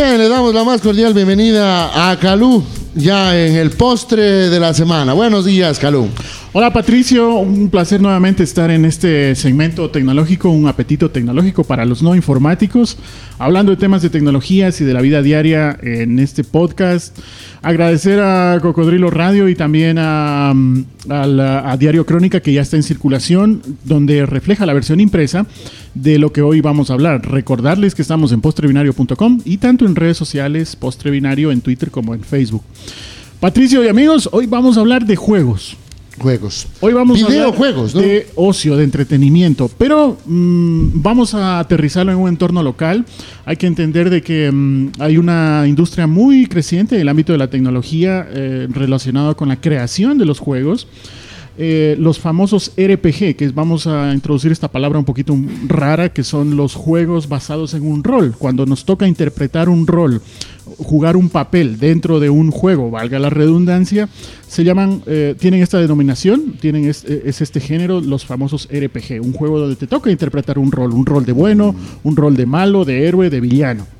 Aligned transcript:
Bien, 0.00 0.16
le 0.16 0.28
damos 0.28 0.54
la 0.54 0.62
más 0.62 0.80
cordial 0.80 1.12
bienvenida 1.12 2.08
a 2.08 2.16
Calú, 2.20 2.62
ya 2.94 3.36
en 3.36 3.56
el 3.56 3.72
postre 3.72 4.48
de 4.48 4.60
la 4.60 4.72
semana. 4.72 5.12
Buenos 5.12 5.44
días, 5.44 5.80
Calú. 5.80 6.06
Hola 6.54 6.72
Patricio, 6.72 7.34
un 7.40 7.68
placer 7.68 8.00
nuevamente 8.00 8.42
estar 8.42 8.70
en 8.70 8.86
este 8.86 9.34
segmento 9.34 9.90
tecnológico, 9.90 10.48
un 10.48 10.66
apetito 10.66 11.10
tecnológico 11.10 11.62
para 11.62 11.84
los 11.84 12.02
no 12.02 12.14
informáticos, 12.14 12.96
hablando 13.38 13.70
de 13.70 13.76
temas 13.76 14.00
de 14.00 14.08
tecnologías 14.08 14.80
y 14.80 14.86
de 14.86 14.94
la 14.94 15.02
vida 15.02 15.20
diaria 15.20 15.78
en 15.82 16.18
este 16.18 16.44
podcast. 16.44 17.18
Agradecer 17.60 18.20
a 18.20 18.58
Cocodrilo 18.62 19.10
Radio 19.10 19.50
y 19.50 19.54
también 19.54 19.98
a, 19.98 20.54
a 21.10 21.76
Diario 21.78 22.06
Crónica 22.06 22.40
que 22.40 22.54
ya 22.54 22.62
está 22.62 22.76
en 22.76 22.82
circulación, 22.82 23.60
donde 23.84 24.24
refleja 24.24 24.64
la 24.64 24.72
versión 24.72 25.00
impresa 25.00 25.44
de 25.92 26.18
lo 26.18 26.32
que 26.32 26.40
hoy 26.40 26.62
vamos 26.62 26.88
a 26.88 26.94
hablar. 26.94 27.30
Recordarles 27.30 27.94
que 27.94 28.00
estamos 28.00 28.32
en 28.32 28.40
postrebinario.com 28.40 29.42
y 29.44 29.58
tanto 29.58 29.84
en 29.84 29.94
redes 29.94 30.16
sociales, 30.16 30.76
Postrebinario 30.76 31.52
en 31.52 31.60
Twitter 31.60 31.90
como 31.90 32.14
en 32.14 32.22
Facebook. 32.22 32.62
Patricio 33.38 33.84
y 33.84 33.88
amigos, 33.88 34.30
hoy 34.32 34.46
vamos 34.46 34.78
a 34.78 34.80
hablar 34.80 35.04
de 35.04 35.14
juegos. 35.14 35.76
Juegos. 36.18 36.66
Hoy 36.80 36.92
vamos 36.92 37.22
a 37.22 37.26
hablar 37.26 37.54
de 37.92 38.26
ocio, 38.34 38.76
de 38.76 38.84
entretenimiento, 38.84 39.70
pero 39.78 40.18
mm, 40.26 41.02
vamos 41.02 41.34
a 41.34 41.58
aterrizarlo 41.58 42.12
en 42.12 42.18
un 42.18 42.28
entorno 42.28 42.62
local. 42.62 43.06
Hay 43.44 43.56
que 43.56 43.66
entender 43.66 44.10
de 44.10 44.22
que 44.22 44.50
mm, 44.52 44.92
hay 44.98 45.18
una 45.18 45.64
industria 45.66 46.06
muy 46.06 46.46
creciente 46.46 46.96
en 46.96 47.02
el 47.02 47.08
ámbito 47.08 47.32
de 47.32 47.38
la 47.38 47.48
tecnología 47.48 48.26
eh, 48.30 48.66
relacionada 48.70 49.34
con 49.34 49.48
la 49.48 49.60
creación 49.60 50.18
de 50.18 50.24
los 50.24 50.38
juegos. 50.38 50.86
Eh, 51.60 51.96
los 51.98 52.20
famosos 52.20 52.70
RPG, 52.76 53.34
que 53.34 53.50
vamos 53.52 53.88
a 53.88 54.14
introducir 54.14 54.52
esta 54.52 54.70
palabra 54.70 55.00
un 55.00 55.04
poquito 55.04 55.36
rara, 55.66 56.12
que 56.12 56.22
son 56.22 56.56
los 56.56 56.76
juegos 56.76 57.28
basados 57.28 57.74
en 57.74 57.84
un 57.84 58.04
rol. 58.04 58.32
Cuando 58.38 58.64
nos 58.64 58.84
toca 58.84 59.08
interpretar 59.08 59.68
un 59.68 59.88
rol, 59.88 60.22
jugar 60.78 61.16
un 61.16 61.28
papel 61.28 61.78
dentro 61.78 62.20
de 62.20 62.30
un 62.30 62.50
juego, 62.50 62.90
valga 62.90 63.18
la 63.18 63.30
redundancia, 63.30 64.08
se 64.46 64.64
llaman, 64.64 65.02
eh, 65.06 65.34
tienen 65.38 65.62
esta 65.62 65.78
denominación, 65.78 66.54
tienen 66.60 66.88
es, 66.88 67.04
es, 67.04 67.40
este 67.40 67.60
género, 67.60 68.00
los 68.00 68.24
famosos 68.24 68.68
RPG, 68.72 69.20
un 69.20 69.32
juego 69.32 69.58
donde 69.58 69.76
te 69.76 69.86
toca 69.86 70.10
interpretar 70.10 70.58
un 70.58 70.72
rol, 70.72 70.92
un 70.92 71.06
rol 71.06 71.24
de 71.24 71.32
bueno, 71.32 71.74
un 72.02 72.16
rol 72.16 72.36
de 72.36 72.46
malo, 72.46 72.84
de 72.84 73.06
héroe, 73.06 73.30
de 73.30 73.40
villano. 73.40 73.97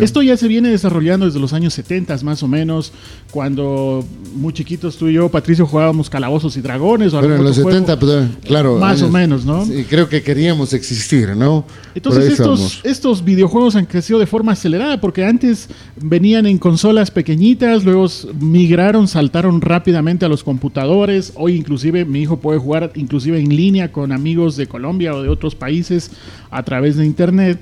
Esto 0.00 0.22
ya 0.22 0.36
se 0.36 0.48
viene 0.48 0.68
desarrollando 0.68 1.26
desde 1.26 1.40
los 1.40 1.52
años 1.52 1.74
70 1.74 2.10
más 2.22 2.42
o 2.42 2.48
menos, 2.48 2.92
cuando 3.30 4.04
muy 4.34 4.52
chiquitos 4.52 4.96
tú 4.96 5.08
y 5.08 5.14
yo, 5.14 5.28
Patricio, 5.28 5.66
jugábamos 5.66 6.10
calabozos 6.10 6.56
y 6.56 6.60
dragones. 6.60 7.12
Pero 7.12 7.36
en 7.36 7.44
los 7.44 7.56
70, 7.56 7.98
pues, 7.98 8.28
claro. 8.44 8.78
Más 8.78 9.02
o 9.02 9.08
menos, 9.08 9.44
¿no? 9.44 9.64
Sí, 9.64 9.84
creo 9.88 10.08
que 10.08 10.22
queríamos 10.22 10.72
existir, 10.72 11.36
¿no? 11.36 11.64
Entonces 11.94 12.32
estos, 12.32 12.80
estos 12.84 13.24
videojuegos 13.24 13.76
han 13.76 13.86
crecido 13.86 14.18
de 14.18 14.26
forma 14.26 14.52
acelerada 14.52 15.00
porque 15.00 15.24
antes 15.24 15.68
venían 15.96 16.46
en 16.46 16.58
consolas 16.58 17.10
pequeñitas, 17.10 17.84
luego 17.84 18.06
migraron, 18.38 19.08
saltaron 19.08 19.60
rápidamente 19.60 20.24
a 20.24 20.28
los 20.28 20.44
computadores. 20.44 21.32
Hoy 21.36 21.56
inclusive 21.56 22.04
mi 22.04 22.22
hijo 22.22 22.38
puede 22.38 22.58
jugar 22.58 22.92
inclusive 22.94 23.38
en 23.38 23.54
línea 23.54 23.92
con 23.92 24.12
amigos 24.12 24.56
de 24.56 24.66
Colombia 24.66 25.14
o 25.14 25.22
de 25.22 25.28
otros 25.28 25.54
países 25.54 26.10
a 26.50 26.62
través 26.62 26.96
de 26.96 27.06
internet. 27.06 27.60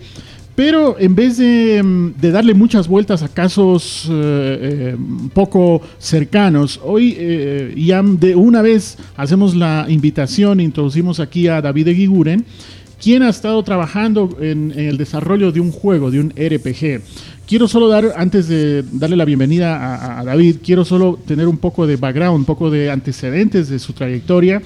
Pero 0.58 0.96
en 0.98 1.14
vez 1.14 1.38
mm, 1.38 2.20
de, 2.20 2.32
darle 2.32 2.52
muchas 2.52 2.88
vueltas 2.88 3.22
a 3.22 3.28
casos 3.28 4.08
eh, 4.10 4.58
eh, 4.60 4.96
poco 5.32 5.80
cercanos, 6.00 6.80
hoy 6.82 7.14
eh, 7.16 7.72
ya 7.76 8.02
de 8.02 8.34
una 8.34 8.60
vez 8.60 8.98
hacemos 9.16 9.54
la 9.54 9.86
invitación, 9.88 10.58
introducimos 10.58 11.20
aquí 11.20 11.46
a 11.46 11.62
David 11.62 11.86
Eguiguren, 11.86 12.44
quien 13.00 13.22
ha 13.22 13.28
estado 13.28 13.62
trabajando 13.62 14.36
en, 14.40 14.72
el 14.76 14.96
desarrollo 14.96 15.52
de 15.52 15.60
un 15.60 15.70
juego, 15.70 16.10
de 16.10 16.18
un 16.18 16.30
RPG. 16.30 17.02
Quiero 17.46 17.68
solo 17.68 17.86
dar, 17.86 18.14
antes 18.16 18.48
de 18.48 18.82
darle 18.90 19.14
la 19.14 19.24
bienvenida 19.24 20.18
a 20.18 20.24
David, 20.24 20.56
quiero 20.64 20.84
solo 20.84 21.20
tener 21.24 21.46
un 21.46 21.58
poco 21.58 21.86
de 21.86 21.94
background, 21.94 22.36
un 22.36 22.44
poco 22.44 22.68
de 22.68 22.90
antecedentes 22.90 23.68
de 23.68 23.78
su 23.78 23.92
trayectoria. 23.92 24.60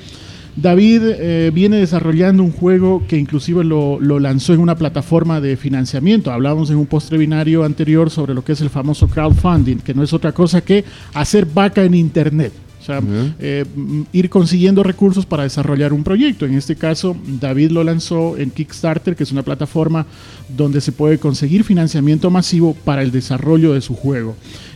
David 0.55 1.03
eh, 1.05 1.51
viene 1.53 1.79
desarrollando 1.79 2.43
un 2.43 2.53
juego 2.53 3.03
que 3.09 3.17
inclusive 3.17 3.65
lo, 3.65 3.99
lanzó 4.01 4.53
en 4.53 4.61
una 4.61 4.77
plataforma 4.77 5.41
de 5.41 5.57
financiamiento. 5.57 6.31
Hablábamos 6.31 6.71
en 6.71 6.77
un 6.77 6.87
postre 6.87 7.17
binario 7.17 7.65
anterior 7.65 8.11
sobre 8.11 8.35
lo 8.35 8.45
que 8.45 8.53
es 8.53 8.61
el 8.61 8.69
famoso 8.69 9.09
crowdfunding, 9.09 9.79
que 9.79 9.95
no 9.95 10.03
es 10.03 10.13
otra 10.13 10.33
cosa 10.33 10.61
que 10.61 10.85
hacer 11.15 11.47
vaca 11.47 11.83
en 11.85 11.95
Internet. 11.95 12.53
O 12.81 12.85
sea, 12.85 13.01
eh, 13.39 13.65
ir 14.13 14.29
consiguiendo 14.29 14.83
recursos 14.83 15.25
para 15.25 15.45
desarrollar 15.45 15.93
un 15.93 16.03
proyecto. 16.03 16.47
En 16.47 16.55
este 16.55 16.75
caso, 16.75 17.17
David 17.41 17.71
lo 17.71 17.85
lanzó 17.85 18.37
en 18.37 18.51
Kickstarter, 18.51 19.15
que 19.15 19.23
es 19.23 19.31
una 19.31 19.45
plataforma 19.45 20.05
donde 20.49 20.81
se 20.81 20.91
puede 20.91 21.19
conseguir 21.19 21.63
financiamiento 21.63 22.29
masivo 22.29 22.75
para 22.75 23.03
el 23.03 23.13
desarrollo 23.13 23.73
de 23.73 23.83
su 23.83 23.95
juego. 23.95 24.35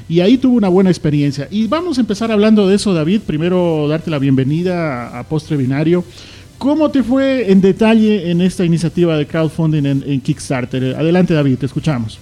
Y 0.09 0.21
ahí 0.21 0.39
tuvo 0.39 0.57
una 0.57 0.69
buena 0.69 0.91
experiencia. 0.91 1.49
Y 1.51 1.67
vamos 1.67 1.99
a 1.99 2.01
empezar 2.01 2.31
hablando 2.31 2.69
de 2.69 2.77
eso, 2.77 2.95
David. 2.95 3.23
Primero, 3.27 3.89
darte 3.89 4.11
la 4.11 4.19
bienvenida 4.19 5.19
a, 5.19 5.25
Postre 5.25 5.57
Binario. 5.57 6.05
¿Cómo 6.59 6.91
te 6.91 7.03
fue 7.03 7.51
en 7.51 7.61
detalle 7.61 8.31
en 8.31 8.41
esta 8.41 8.65
iniciativa 8.65 9.17
de 9.17 9.27
crowdfunding 9.27 9.85
en, 9.85 10.21
Kickstarter? 10.21 10.95
Adelante, 10.97 11.35
David, 11.35 11.59
te 11.59 11.67
escuchamos. 11.67 12.19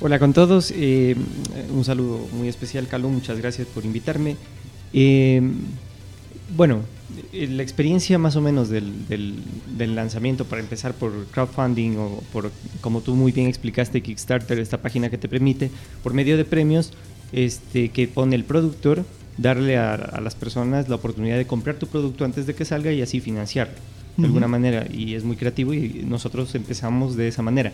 Hola 0.00 0.18
con 0.20 0.32
todos. 0.32 0.72
Eh, 0.76 1.16
un 1.74 1.84
saludo 1.84 2.20
muy 2.32 2.48
especial, 2.48 2.86
Calum. 2.86 3.14
Muchas 3.14 3.36
gracias 3.38 3.66
por 3.66 3.84
invitarme. 3.84 4.36
Eh, 4.92 5.42
bueno, 6.56 6.82
la 7.32 7.62
experiencia 7.62 8.18
más 8.18 8.36
o 8.36 8.40
menos 8.40 8.68
del, 8.68 9.08
del, 9.08 9.94
lanzamiento, 9.94 10.44
para 10.44 10.60
empezar 10.60 10.94
por 10.94 11.26
crowdfunding 11.26 11.96
o 11.96 12.22
por, 12.32 12.50
como 12.80 13.00
tú 13.00 13.14
muy 13.14 13.32
bien 13.32 13.48
explicaste, 13.48 14.02
Kickstarter, 14.02 14.58
esta 14.58 14.82
página 14.82 15.08
que 15.08 15.18
te 15.18 15.28
permite, 15.28 15.70
por 16.02 16.12
medio 16.12 16.36
de 16.36 16.44
premios, 16.44 16.92
este, 17.32 17.90
que 17.90 18.08
pone 18.08 18.36
el 18.36 18.44
productor, 18.44 19.04
darle 19.38 19.78
a, 19.78 20.20
las 20.22 20.34
personas 20.34 20.88
la 20.88 20.96
oportunidad 20.96 21.36
de 21.36 21.46
comprar 21.46 21.76
tu 21.76 21.86
producto 21.86 22.24
antes 22.24 22.46
de 22.46 22.54
que 22.54 22.64
salga 22.64 22.92
y 22.92 23.02
así 23.02 23.20
financiarlo 23.20 23.74
de 24.16 24.26
alguna 24.26 24.48
manera. 24.48 24.86
Y 24.92 25.14
es 25.14 25.24
muy 25.24 25.36
creativo 25.36 25.72
y 25.72 26.04
nosotros 26.04 26.54
empezamos 26.54 27.16
de 27.16 27.28
esa 27.28 27.40
manera. 27.40 27.72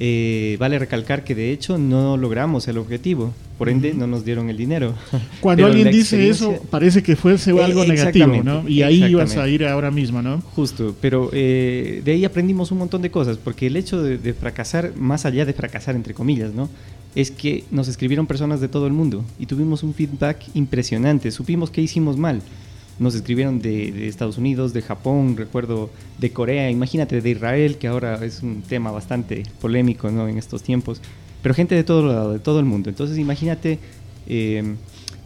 Eh, 0.00 0.56
vale 0.58 0.76
recalcar 0.78 1.22
que 1.22 1.36
de 1.36 1.52
hecho 1.52 1.78
no 1.78 2.16
logramos 2.16 2.66
el 2.66 2.78
objetivo, 2.78 3.32
por 3.58 3.68
ende 3.68 3.94
no 3.94 4.08
nos 4.08 4.24
dieron 4.24 4.50
el 4.50 4.56
dinero. 4.56 4.94
Cuando 5.40 5.66
alguien 5.66 5.90
dice 5.92 6.28
eso, 6.28 6.60
parece 6.68 7.02
que 7.02 7.14
fuese 7.14 7.52
eh, 7.52 7.62
algo 7.62 7.84
negativo, 7.84 8.42
¿no? 8.42 8.68
Y 8.68 8.82
ahí 8.82 9.04
ibas 9.04 9.36
a 9.36 9.46
ir 9.48 9.64
ahora 9.64 9.92
mismo, 9.92 10.20
¿no? 10.20 10.40
Justo, 10.40 10.96
pero 11.00 11.30
eh, 11.32 12.02
de 12.04 12.12
ahí 12.12 12.24
aprendimos 12.24 12.72
un 12.72 12.78
montón 12.78 13.02
de 13.02 13.10
cosas, 13.10 13.36
porque 13.36 13.68
el 13.68 13.76
hecho 13.76 14.02
de, 14.02 14.18
de, 14.18 14.34
fracasar, 14.34 14.96
más 14.96 15.26
allá 15.26 15.44
de 15.44 15.52
fracasar 15.52 15.94
entre 15.94 16.12
comillas, 16.12 16.52
¿no? 16.52 16.68
Es 17.14 17.30
que 17.30 17.62
nos 17.70 17.86
escribieron 17.86 18.26
personas 18.26 18.60
de 18.60 18.66
todo 18.66 18.88
el 18.88 18.92
mundo 18.92 19.24
y 19.38 19.46
tuvimos 19.46 19.84
un 19.84 19.94
feedback 19.94 20.44
impresionante, 20.54 21.30
supimos 21.30 21.70
que 21.70 21.80
hicimos 21.80 22.16
mal 22.16 22.42
nos 22.98 23.14
escribieron 23.14 23.60
de, 23.60 24.08
Estados 24.08 24.38
Unidos, 24.38 24.72
de 24.72 24.82
Japón, 24.82 25.36
recuerdo 25.36 25.90
de 26.18 26.30
Corea, 26.30 26.70
imagínate 26.70 27.20
de 27.20 27.30
Israel, 27.30 27.76
que 27.76 27.88
ahora 27.88 28.24
es 28.24 28.42
un 28.42 28.62
tema 28.62 28.90
bastante 28.90 29.42
polémico 29.60 30.10
¿no? 30.10 30.28
en 30.28 30.38
estos 30.38 30.62
tiempos, 30.62 31.00
pero 31.42 31.54
gente 31.54 31.74
de 31.74 31.84
todo 31.84 32.06
lado, 32.06 32.32
de 32.32 32.38
todo 32.38 32.60
el 32.60 32.64
mundo. 32.64 32.88
Entonces 32.88 33.18
imagínate 33.18 33.78
em, 34.26 34.76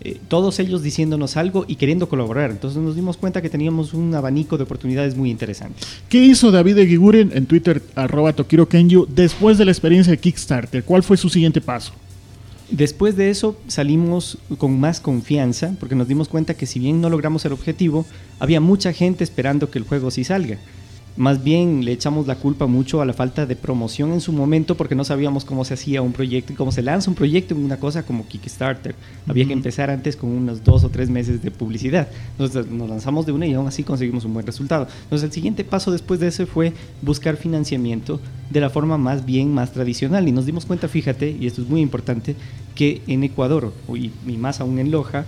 eh, 0.01 0.19
todos 0.29 0.61
ellos 0.61 0.83
diciéndonos 0.83 1.37
algo 1.37 1.65
y 1.69 1.77
queriendo 1.77 2.09
colaborar. 2.09 2.51
Entonces 2.51 2.81
nos 2.81 2.97
dimos 2.97 3.17
cuenta 3.17 3.43
que 3.43 3.51
teníamos 3.51 3.95
un 3.95 4.15
abanico 4.15 4.57
de 4.57 4.65
oportunidades 4.65 5.17
muy 5.17 5.31
interesantes. 5.31 5.87
¿Qué 6.09 6.25
hizo 6.25 6.51
David 6.51 6.79
Eguiguren 6.79 7.33
en 7.35 7.47
Twitter, 7.47 7.83
arroba 7.95 8.33
Tokiro 8.33 8.69
Kenyu, 8.69 9.07
después 9.09 9.59
de 9.59 9.65
la 9.65 9.73
experiencia 9.73 10.11
de 10.11 10.19
Kickstarter? 10.19 10.85
¿Cuál 10.85 11.03
fue 11.03 11.17
su 11.17 11.29
siguiente 11.29 11.61
paso? 11.61 11.93
Después 12.71 13.17
de 13.17 13.31
eso 13.31 13.57
salimos 13.67 14.39
con 14.59 14.79
más 14.79 15.01
confianza 15.01 15.75
porque 15.81 15.95
nos 15.95 16.07
dimos 16.07 16.29
cuenta 16.29 16.55
que 16.55 16.67
si 16.67 16.79
bien 16.79 17.01
no 17.01 17.09
logramos 17.09 17.45
el 17.47 17.53
objetivo, 17.53 18.05
había 18.39 18.61
mucha 18.61 18.93
gente 18.93 19.25
esperando 19.25 19.71
que 19.71 19.79
el 19.79 19.87
juego 19.87 20.11
sí 20.11 20.23
salga. 20.23 20.59
Más 21.19 21.43
bien 21.43 21.85
le 21.85 21.91
echamos 21.91 22.29
la 22.29 22.37
culpa 22.37 22.69
mucho 22.69 23.03
a 23.03 23.05
la 23.05 23.13
falta 23.13 23.45
de 23.45 23.57
promoción 23.57 24.13
en 24.13 24.21
su 24.21 24.33
momento 24.33 24.77
porque 24.77 24.95
no 24.95 25.03
sabíamos 25.03 25.45
cómo 25.45 25.65
se 25.65 25.75
hacía 25.75 26.01
un 26.01 26.13
proyecto 26.13 26.53
y 26.53 26.57
cómo 26.57 26.71
se 26.71 26.81
lanza 26.81 27.11
un 27.11 27.17
proyecto 27.17 27.57
en 27.57 27.65
una 27.65 27.81
cosa 27.81 28.05
como 28.05 28.29
Kickstarter. 28.29 28.95
Había 29.27 29.45
que 29.45 29.53
empezar 29.53 29.91
antes 29.91 30.15
con 30.15 30.31
unos 30.31 30.63
dos 30.63 30.85
o 30.85 30.91
tres 30.91 31.11
meses 31.11 31.43
de 31.43 31.51
publicidad. 31.51 32.07
Entonces 32.39 32.71
nos 32.71 32.89
lanzamos 32.89 33.27
de 33.27 33.33
una 33.33 33.49
y 33.49 33.55
aún 33.55 33.67
así 33.67 33.83
conseguimos 33.83 34.25
un 34.27 34.33
buen 34.33 34.47
resultado. 34.47 34.87
Entonces 35.03 35.27
el 35.27 35.33
siguiente 35.33 35.65
paso 35.65 35.91
después 35.91 36.21
de 36.21 36.29
eso 36.29 36.47
fue 36.47 36.73
buscar 37.03 37.37
financiamiento 37.37 38.21
de 38.51 38.61
la 38.61 38.71
forma 38.71 38.97
más 38.97 39.27
bien 39.27 39.53
más 39.53 39.73
tradicional 39.73 40.29
y 40.29 40.31
nos 40.31 40.47
dimos 40.47 40.67
cuenta, 40.67 40.87
fíjate, 40.87 41.37
y 41.41 41.49
esto 41.49 41.63
es 41.63 41.69
muy 41.69 41.81
importante, 41.81 42.37
que 42.77 43.03
en 43.09 43.25
Ecuador 43.25 43.73
y 43.93 44.37
más 44.37 44.61
aún 44.61 44.79
en 44.79 44.93
Loja, 44.93 45.27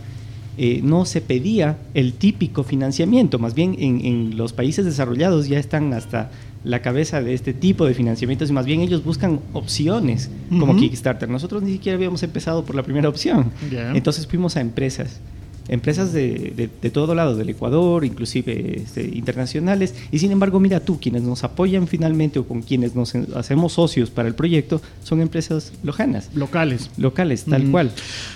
eh, 0.62 0.82
no 0.82 1.06
se 1.06 1.22
pedía 1.22 1.78
el 1.94 2.12
típico 2.12 2.64
financiamiento, 2.64 3.38
más 3.38 3.54
bien 3.54 3.76
en, 3.78 4.36
los 4.36 4.52
países 4.52 4.84
desarrollados 4.84 5.48
ya 5.48 5.58
están 5.58 5.94
hasta 5.94 6.30
la 6.64 6.82
cabeza 6.82 7.22
de 7.22 7.32
este 7.32 7.54
tipo 7.54 7.86
de 7.86 7.94
financiamientos 7.94 8.50
y 8.50 8.52
más 8.52 8.66
bien 8.66 8.82
ellos 8.82 9.02
buscan 9.02 9.40
opciones 9.54 10.30
como 10.50 10.76
Kickstarter. 10.76 11.30
Nosotros 11.30 11.62
ni 11.62 11.72
siquiera 11.72 11.96
habíamos 11.96 12.22
empezado 12.22 12.62
por 12.66 12.76
la 12.76 12.82
primera 12.82 13.08
opción. 13.08 13.50
Entonces 13.94 14.26
fuimos 14.26 14.58
a 14.58 14.60
empresas 14.60 15.20
empresas 15.70 16.12
de, 16.12 16.68
de, 16.82 16.90
todo 16.90 17.14
lado, 17.14 17.36
del 17.36 17.48
Ecuador, 17.48 18.04
inclusive 18.04 18.82
este, 18.82 19.02
internacionales, 19.14 19.94
y 20.10 20.18
sin 20.18 20.32
embargo, 20.32 20.58
mira 20.58 20.80
tú, 20.80 20.98
quienes 21.00 21.22
nos 21.22 21.44
apoyan 21.44 21.86
finalmente 21.86 22.40
o 22.40 22.46
con 22.46 22.62
quienes 22.62 22.94
nos 22.94 23.14
hacemos 23.14 23.72
socios 23.74 24.10
para 24.10 24.28
el 24.28 24.34
proyecto, 24.34 24.82
son 25.04 25.20
empresas 25.20 25.72
lojanas. 25.84 26.28
Locales. 26.34 26.90
Locales, 26.98 27.44
tal 27.44 27.70
cual. 27.70 27.92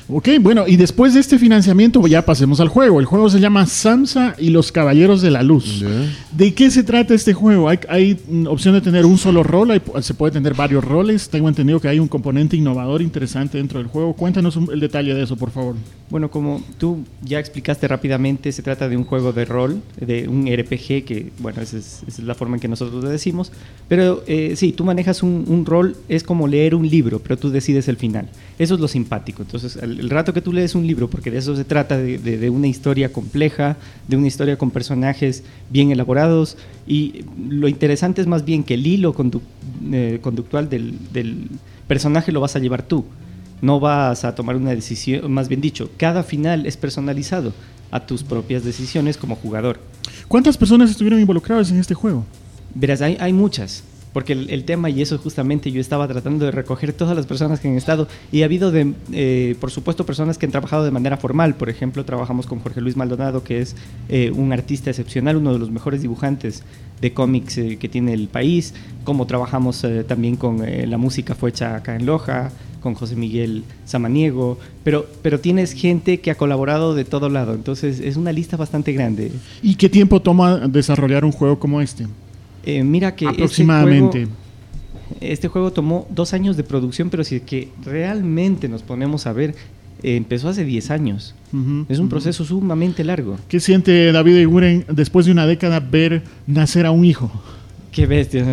Ok, 0.08 0.28
bueno, 0.40 0.66
y 0.66 0.76
después 0.76 1.14
de 1.14 1.20
este 1.20 1.38
financiamiento, 1.38 2.06
ya 2.06 2.25
pasemos 2.25 2.60
al 2.60 2.69
juego. 2.69 3.00
El 3.00 3.06
juego 3.06 3.28
se 3.28 3.40
llama 3.40 3.66
Samsa 3.66 4.36
y 4.38 4.50
los 4.50 4.70
Caballeros 4.70 5.20
de 5.20 5.31
la 5.32 5.42
Luz. 5.42 5.84
¿De 6.31 6.54
qué 6.54 6.70
se 6.70 6.84
trata 6.84 7.14
este 7.14 7.34
juego? 7.34 7.69
¿Hay, 7.69 7.81
hay 7.88 8.20
opción 8.48 8.75
de 8.75 8.81
tener 8.81 9.04
un 9.06 9.19
solo 9.19 9.42
rol? 9.42 9.82
¿Se 10.02 10.14
puede 10.14 10.32
tener 10.32 10.54
varios 10.54 10.84
roles? 10.84 11.28
Tengo 11.28 11.48
entendido 11.48 11.81
que 11.81 11.88
hay 11.88 11.98
un 11.98 12.08
componente 12.08 12.56
innovador 12.56 13.02
interesante 13.02 13.58
dentro 13.58 13.78
del 13.81 13.88
juego. 13.88 14.14
Cuéntanos 14.14 14.56
el 14.72 14.78
detalle 14.78 15.14
de 15.14 15.25
eso, 15.25 15.36
por 15.36 15.50
favor. 15.50 15.75
Bueno, 16.10 16.31
como 16.31 16.62
tú 16.78 17.04
ya 17.25 17.38
explicaste 17.38 17.88
rápidamente, 17.88 18.53
se 18.53 18.62
trata 18.62 18.88
de 18.88 18.97
un 18.97 19.05
juego 19.05 19.32
de 19.32 19.44
rol, 19.44 19.82
de 19.99 20.29
un 20.29 20.47
RPG, 20.47 21.05
que 21.05 21.32
bueno, 21.38 21.62
esa 21.62 21.79
es, 21.79 22.19
la 22.19 22.35
forma 22.35 22.56
en 22.56 22.61
que 22.61 22.69
nosotros 22.69 23.03
lo 23.03 23.09
decimos. 23.09 23.50
Pero 23.88 24.23
eh, 24.26 24.55
sí, 24.56 24.73
tú 24.73 24.85
manejas 24.85 25.23
un, 25.23 25.65
rol, 25.67 25.97
es 26.09 26.23
como 26.23 26.47
leer 26.47 26.75
un 26.75 26.88
libro, 26.88 27.21
pero 27.21 27.38
tú 27.38 27.50
decides 27.50 27.88
el 27.88 27.97
final. 27.97 28.29
Eso 28.59 28.75
es 28.75 28.81
lo 28.81 28.88
simpático. 28.88 29.43
Entonces, 29.43 29.76
el, 29.76 30.11
rato 30.11 30.35
que 30.35 30.43
tú 30.43 30.53
lees 30.53 30.75
un 30.75 30.87
libro, 30.87 31.09
porque 31.09 31.31
de 31.31 31.38
eso 31.38 31.56
se 31.56 31.65
trata, 31.65 31.97
de, 31.97 32.50
una 32.50 32.67
historia 32.67 33.12
compleja, 33.12 33.77
de 34.06 34.17
una 34.17 34.27
historia 34.27 34.59
con 34.59 34.70
personajes 34.70 35.44
bien 35.70 35.91
elaborados, 35.91 36.56
y 36.87 37.25
lo 37.49 37.69
interesante 37.69 38.20
es 38.20 38.27
más 38.27 38.44
bien 38.44 38.62
que 38.62 38.75
el 38.75 38.87
hilo 38.87 39.15
eh, 39.93 40.19
conductual 40.20 40.69
del, 40.69 40.94
del 41.12 41.49
personaje 41.88 42.32
lo 42.32 42.41
vas 42.41 42.56
a 42.56 42.59
llevar 42.59 42.82
tú 42.82 43.05
no 43.62 43.81
vas 43.81 44.25
a 44.25 44.35
tomar 44.35 44.56
una 44.56 44.75
decisión, 44.75 45.33
más 45.33 45.49
bien 45.49 45.61
dicho, 45.61 45.91
cada 45.97 46.23
final 46.23 46.67
es 46.67 46.77
personalizado 46.77 47.53
a 47.91 48.01
tus 48.01 48.25
propias 48.25 48.65
decisiones 48.65 49.17
como 49.17 49.37
jugador. 49.37 49.79
¿Cuántas 50.27 50.56
personas 50.56 50.91
estuvieron 50.91 51.21
involucradas 51.21 51.71
en 51.71 51.79
este 51.79 51.95
juego? 51.95 52.25
Verás, 52.75 53.01
hay, 53.03 53.33
muchas, 53.33 53.85
porque 54.12 54.33
el, 54.33 54.65
tema, 54.65 54.91
y 54.91 55.01
eso 55.01 55.17
justamente 55.17 55.71
yo 55.71 55.81
estaba 55.81 56.09
tratando 56.09 56.45
de 56.45 56.51
recoger 56.51 56.93
todas 56.93 57.17
las 57.17 57.25
personas 57.27 57.61
que 57.61 57.69
han 57.69 57.77
estado, 57.77 58.09
y 58.33 58.43
ha 58.43 58.47
habido, 58.47 58.73
de, 58.73 58.95
eh, 59.12 59.55
por 59.61 59.71
supuesto, 59.71 60.05
personas 60.05 60.39
que 60.39 60.47
han 60.47 60.51
trabajado 60.51 60.85
de 60.85 60.91
manera 60.91 61.19
formal. 61.19 61.55
Por 61.55 61.71
ejemplo, 61.71 62.05
trabajamos 62.05 62.47
con 62.49 62.59
Jorge 62.59 62.81
Luis 62.81 62.97
Maldonado, 62.97 63.45
que 63.45 63.61
es 63.61 63.77
eh, 64.09 64.33
un 64.35 64.53
artista 64.53 64.91
excepcional, 64.91 65.37
uno 65.37 65.53
de 65.53 65.61
los 65.61 65.71
mejores 65.71 66.03
dibujantes 66.03 66.65
de 67.01 67.12
cómics 67.12 67.59
eh, 67.59 67.77
que 67.79 67.89
tiene 67.89 68.12
el 68.12 68.27
país, 68.27 68.75
como 69.05 69.27
trabajamos 69.27 69.87
también 70.09 70.35
con 70.35 70.65
la 70.65 70.99
música 70.99 71.37
fue 71.37 71.51
hecha 71.51 71.77
acá 71.77 71.95
en 71.95 72.06
Loja, 72.06 72.51
con 72.84 72.92
José 72.92 73.16
Miguel 73.16 73.64
Samaniego, 73.86 74.58
pero, 74.84 75.06
pero 75.22 75.40
tienes 75.40 75.72
gente 75.72 76.20
que 76.20 76.31
ha 76.31 76.34
colaborado 76.34 76.94
de 76.94 77.06
todo 77.06 77.31
lado, 77.31 77.54
entonces 77.54 77.98
es 77.98 78.19
una 78.19 78.31
lista 78.31 78.58
bastante 78.58 78.92
grande. 78.92 79.32
¿Y 79.62 79.76
qué 79.76 79.88
tiempo 79.88 80.20
toma 80.20 80.69
desarrollar 80.69 81.25
un 81.25 81.32
juego 81.32 81.58
como 81.58 81.81
este? 81.81 82.06
Eh, 82.62 82.84
mira 82.84 83.16
que... 83.16 83.25
Este 83.25 83.36
Aproximadamente. 83.42 84.28
Este 85.22 85.48
juego, 85.48 85.72
tomó 85.72 86.06
dos 86.10 86.34
años 86.34 86.58
de 86.58 86.62
producción, 86.62 87.08
pero 87.08 87.25
si 87.25 87.36
es 87.36 87.42
que 87.42 87.70
realmente 87.82 88.69
nos 88.69 88.82
ponemos 88.82 89.26
a 89.26 89.32
ver, 89.32 89.54
eh, 90.02 90.16
empezó 90.16 90.50
hace 90.50 90.66
10 90.66 90.90
años. 90.90 91.34
es 91.88 91.98
un 91.98 92.10
proceso 92.10 92.44
sumamente 92.44 93.02
largo. 93.02 93.38
¿Qué 93.48 93.60
siente 93.60 94.12
David 94.12 94.36
Eguren 94.36 94.84
después 94.92 95.25
de 95.25 95.32
una 95.32 95.46
década 95.46 95.81
ver 95.81 96.22
nacer 96.46 96.84
a 96.84 96.90
un 96.90 97.06
hijo? 97.06 97.32
Qué 97.94 98.06
bestia, 98.06 98.44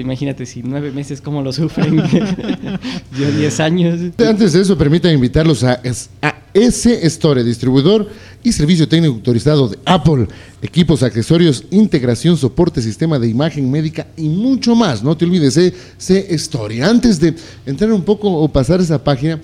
imagínate 0.00 0.44
si 0.44 0.60
nueve 0.60 0.90
meses 0.90 1.20
cómo 1.20 1.40
lo 1.40 1.52
sufren. 1.52 1.98
Yo 3.16 3.30
diez 3.30 3.60
años. 3.60 4.00
Antes 4.18 4.54
de 4.54 4.60
eso, 4.60 4.76
permítanme 4.76 5.14
invitarlos 5.14 5.62
a, 5.62 5.80
a 6.20 6.34
S 6.52 7.06
Store, 7.06 7.44
distribuidor 7.44 8.08
y 8.42 8.50
servicio 8.50 8.88
técnico 8.88 9.14
autorizado 9.14 9.68
de 9.68 9.78
Apple, 9.84 10.26
equipos, 10.60 11.04
accesorios, 11.04 11.64
integración, 11.70 12.36
soporte, 12.36 12.82
sistema 12.82 13.20
de 13.20 13.28
imagen 13.28 13.70
médica 13.70 14.08
y 14.16 14.28
mucho 14.28 14.74
más. 14.74 15.04
No 15.04 15.16
te 15.16 15.26
olvides, 15.26 15.54
C 15.96 16.26
Store. 16.34 16.82
Antes 16.82 17.20
de 17.20 17.36
entrar 17.66 17.92
un 17.92 18.02
poco 18.02 18.32
o 18.32 18.48
pasar 18.48 18.80
esa 18.80 19.04
página, 19.04 19.34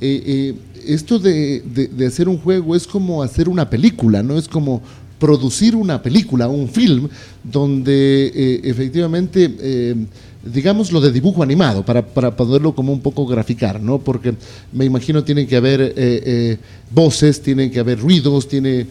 eh, 0.00 0.22
eh, 0.26 0.54
esto 0.88 1.20
de, 1.20 1.62
de, 1.64 2.06
hacer 2.06 2.28
un 2.28 2.38
juego 2.38 2.74
es 2.74 2.84
como 2.86 3.22
hacer 3.22 3.48
una 3.48 3.70
película, 3.70 4.24
¿no? 4.24 4.36
Es 4.36 4.48
como 4.48 4.82
producir 5.24 5.74
una 5.74 6.02
película, 6.02 6.48
un 6.48 6.68
film, 6.68 7.08
donde 7.42 8.26
eh, 8.26 8.60
efectivamente, 8.64 9.56
eh, 9.58 9.94
digamos 10.44 10.92
lo 10.92 11.00
de 11.00 11.10
dibujo 11.10 11.42
animado, 11.42 11.82
para, 11.82 12.04
para, 12.04 12.36
poderlo 12.36 12.74
como 12.74 12.92
un 12.92 13.00
poco 13.00 13.26
graficar, 13.26 13.80
¿no? 13.80 13.98
Porque 13.98 14.34
me 14.70 14.84
imagino 14.84 15.24
tienen 15.24 15.46
que 15.46 15.56
haber 15.56 15.94
eh, 15.96 16.58
voces, 16.90 17.40
tienen 17.40 17.70
que 17.70 17.80
haber 17.80 18.00
ruidos, 18.00 18.46
tiene 18.46 18.86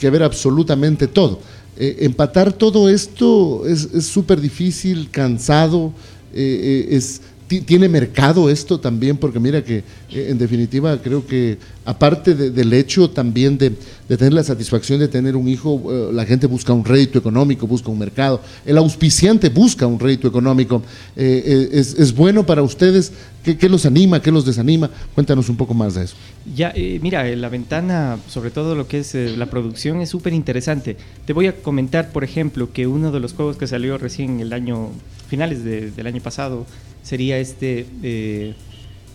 que 0.00 0.06
haber 0.06 0.22
absolutamente 0.22 1.06
todo. 1.06 1.38
empatar 1.76 2.50
todo 2.54 2.88
esto 2.88 3.66
es 3.66 4.06
súper 4.06 4.40
difícil, 4.40 5.10
cansado, 5.10 5.92
es 6.32 7.20
tiene 7.46 7.88
mercado 7.88 8.50
esto 8.50 8.78
también, 8.78 9.16
porque 9.16 9.40
mira 9.40 9.62
que 9.62 9.82
en 10.10 10.38
definitiva 10.38 10.98
creo 11.02 11.26
que 11.26 11.58
aparte 11.88 12.34
del 12.34 12.72
hecho 12.74 13.08
también 13.08 13.56
de, 13.56 13.70
tener 14.08 14.34
la 14.34 14.44
satisfacción 14.44 15.00
de 15.00 15.08
tener 15.08 15.34
un 15.36 15.48
hijo, 15.48 15.82
eh, 15.90 16.12
la 16.12 16.26
gente 16.26 16.46
busca 16.46 16.74
un 16.74 16.84
rédito 16.84 17.18
económico, 17.18 17.66
busca 17.66 17.88
un 17.88 17.98
mercado, 17.98 18.42
el 18.66 18.76
auspiciante 18.76 19.48
busca 19.48 19.86
un 19.86 19.98
rédito 19.98 20.28
económico. 20.28 20.82
Eh, 21.16 21.70
eh, 21.72 21.80
es, 21.80 22.14
bueno 22.14 22.44
para 22.44 22.62
ustedes? 22.62 23.10
¿Qué, 23.42 23.68
los 23.70 23.86
anima? 23.86 24.20
¿Qué 24.20 24.30
los 24.30 24.44
desanima? 24.44 24.90
Cuéntanos 25.14 25.48
un 25.48 25.56
poco 25.56 25.72
más 25.72 25.94
de 25.94 26.04
eso. 26.04 26.14
Ya, 26.54 26.74
mira, 27.00 27.24
la 27.24 27.48
ventana, 27.48 28.18
sobre 28.28 28.50
todo 28.50 28.74
lo 28.74 28.86
que 28.86 28.98
es 28.98 29.14
la 29.14 29.46
producción, 29.46 30.02
es 30.02 30.10
súper 30.10 30.34
interesante. 30.34 30.98
Te 31.24 31.32
voy 31.32 31.46
a 31.46 31.56
comentar, 31.56 32.12
por 32.12 32.22
ejemplo, 32.22 32.70
que 32.70 32.86
uno 32.86 33.12
de 33.12 33.20
los 33.20 33.32
juegos 33.32 33.56
que 33.56 33.66
salió 33.66 33.96
recién 33.96 34.40
el 34.40 34.52
año, 34.52 34.90
finales 35.28 35.64
del 35.64 36.06
año 36.06 36.20
pasado, 36.20 36.66
sería 37.02 37.38
este 37.38 37.86